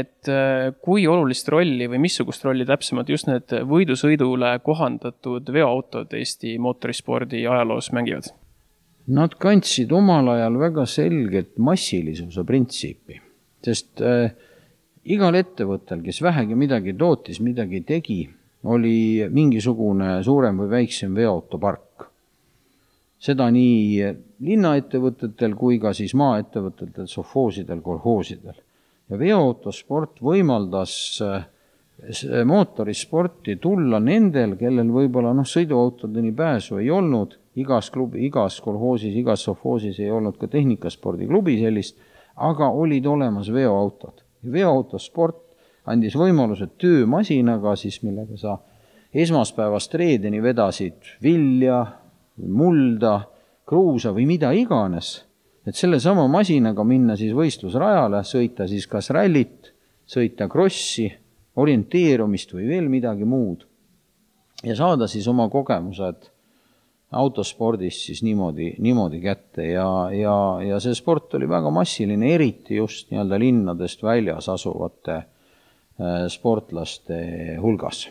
[0.01, 6.57] et äh, kui olulist rolli või missugust rolli täpsemalt just need võidusõidule kohandatud veoautod Eesti
[6.61, 8.33] mootorispordi ajaloos mängivad?
[9.07, 13.17] Nad kandsid omal ajal väga selget massilisuse printsiipi,
[13.65, 14.29] sest äh,
[15.09, 18.21] igal ettevõttel, kes vähegi midagi tootis, midagi tegi,
[18.69, 21.87] oli mingisugune suurem või väiksem veoautopark.
[23.21, 28.55] seda nii linnaettevõtetel kui ka siis maaettevõtetel, sovhoosidel, kolhoosidel.
[29.09, 30.93] ja veoautosport võimaldas
[31.25, 31.45] äh,
[32.45, 39.43] mootorisporti tulla nendel, kellel võib-olla noh, sõiduautodeni pääsu ei olnud, igas klubi, igas kolhoosis, igas
[39.43, 41.97] sovhoosis ei olnud ka tehnikaspordiklubi sellist,
[42.35, 44.23] aga olid olemas veoautod.
[44.51, 45.41] veoautosport
[45.85, 48.57] andis võimaluse töömasinaga siis, millega sa
[49.13, 51.83] esmaspäevast reedeni vedasid vilja,
[52.47, 53.19] mulda,
[53.67, 55.21] kruusa või mida iganes,
[55.67, 59.73] et sellesama masinaga minna siis võistlusrajale, sõita siis kas rallit,
[60.07, 61.09] sõita krossi
[61.61, 63.67] orienteerumist või veel midagi muud.
[64.63, 66.29] ja saada siis oma kogemused
[67.11, 73.11] autospordist siis niimoodi, niimoodi kätte ja, ja, ja see sport oli väga massiline, eriti just
[73.11, 77.19] nii-öelda linnadest väljas asuvate äh, sportlaste
[77.61, 78.07] hulgas.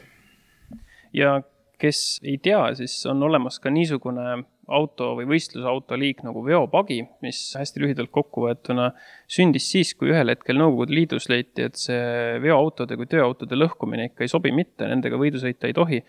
[1.16, 1.40] ja
[1.80, 7.38] kes ei tea, siis on olemas ka niisugune auto või võistlusauto liik nagu veopagi, mis
[7.58, 8.90] hästi lühidalt kokkuvõetuna
[9.30, 14.26] sündis siis, kui ühel hetkel Nõukogude Liidus leiti, et see veoautode kui tööautode lõhkumine ikka
[14.26, 16.04] ei sobi mitte, nendega võidu sõita ei tohi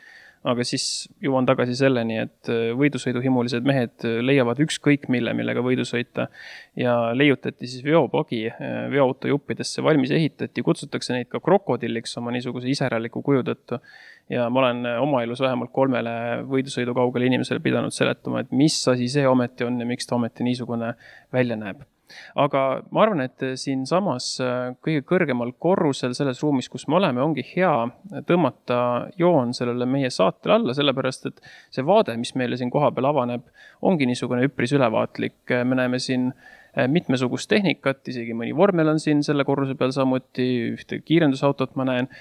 [0.47, 0.85] aga siis
[1.21, 6.27] jõuan tagasi selleni, et võidusõiduhimulised mehed leiavad ükskõik mille, millega võidu sõita.
[6.75, 8.47] ja leiutati siis veopagi
[8.91, 13.81] veoautojuppidesse valmis ehitati, kutsutakse neid ka krokodilliks oma niisuguse iseraliku kuju tõttu
[14.31, 16.13] ja ma olen oma elus vähemalt kolmele
[16.49, 20.47] võidusõidu kaugele inimesele pidanud seletama, et mis asi see ometi on ja miks ta ometi
[20.47, 20.95] niisugune
[21.33, 21.83] välja näeb
[22.39, 27.45] aga ma arvan, et siinsamas äh, kõige kõrgemal korrusel selles ruumis, kus me oleme, ongi
[27.53, 27.73] hea
[28.27, 28.79] tõmmata
[29.19, 31.43] joon sellele meie saatele alla, sellepärast et
[31.73, 33.45] see vaade, mis meile siin kohapeal avaneb,
[33.81, 35.39] ongi niisugune üpris ülevaatlik.
[35.65, 40.47] me näeme siin äh, mitmesugust tehnikat, isegi mõni vormel on siin selle korruse peal samuti,
[40.75, 42.11] ühte kiirendusautot ma näen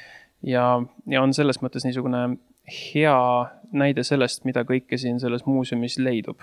[0.42, 0.64] ja,
[1.10, 2.38] ja on selles mõttes niisugune
[2.70, 6.42] hea näide sellest, mida kõike siin selles muuseumis leidub.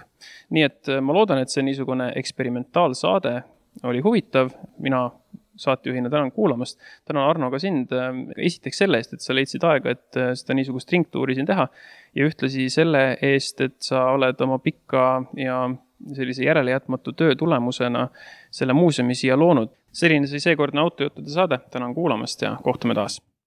[0.49, 3.41] nii et äh, ma loodan, et see niisugune eksperimentaalsaade
[3.87, 4.51] oli huvitav,
[4.81, 5.09] mina
[5.57, 9.95] saatejuhina tänan kuulamast, tänan Arno ka sind äh, esiteks selle eest, et sa leidsid aega,
[9.95, 11.67] et äh, seda niisugust ringtuuri siin teha
[12.15, 15.07] ja ühtlasi selle eest, et sa oled oma pika
[15.37, 15.65] ja
[16.13, 18.07] sellise järelejätmatu töö tulemusena
[18.51, 19.73] selle muuseumi siia loonud.
[19.97, 23.21] selline sai seekordne Autojuttude saade, tänan kuulamast ja kohtume taas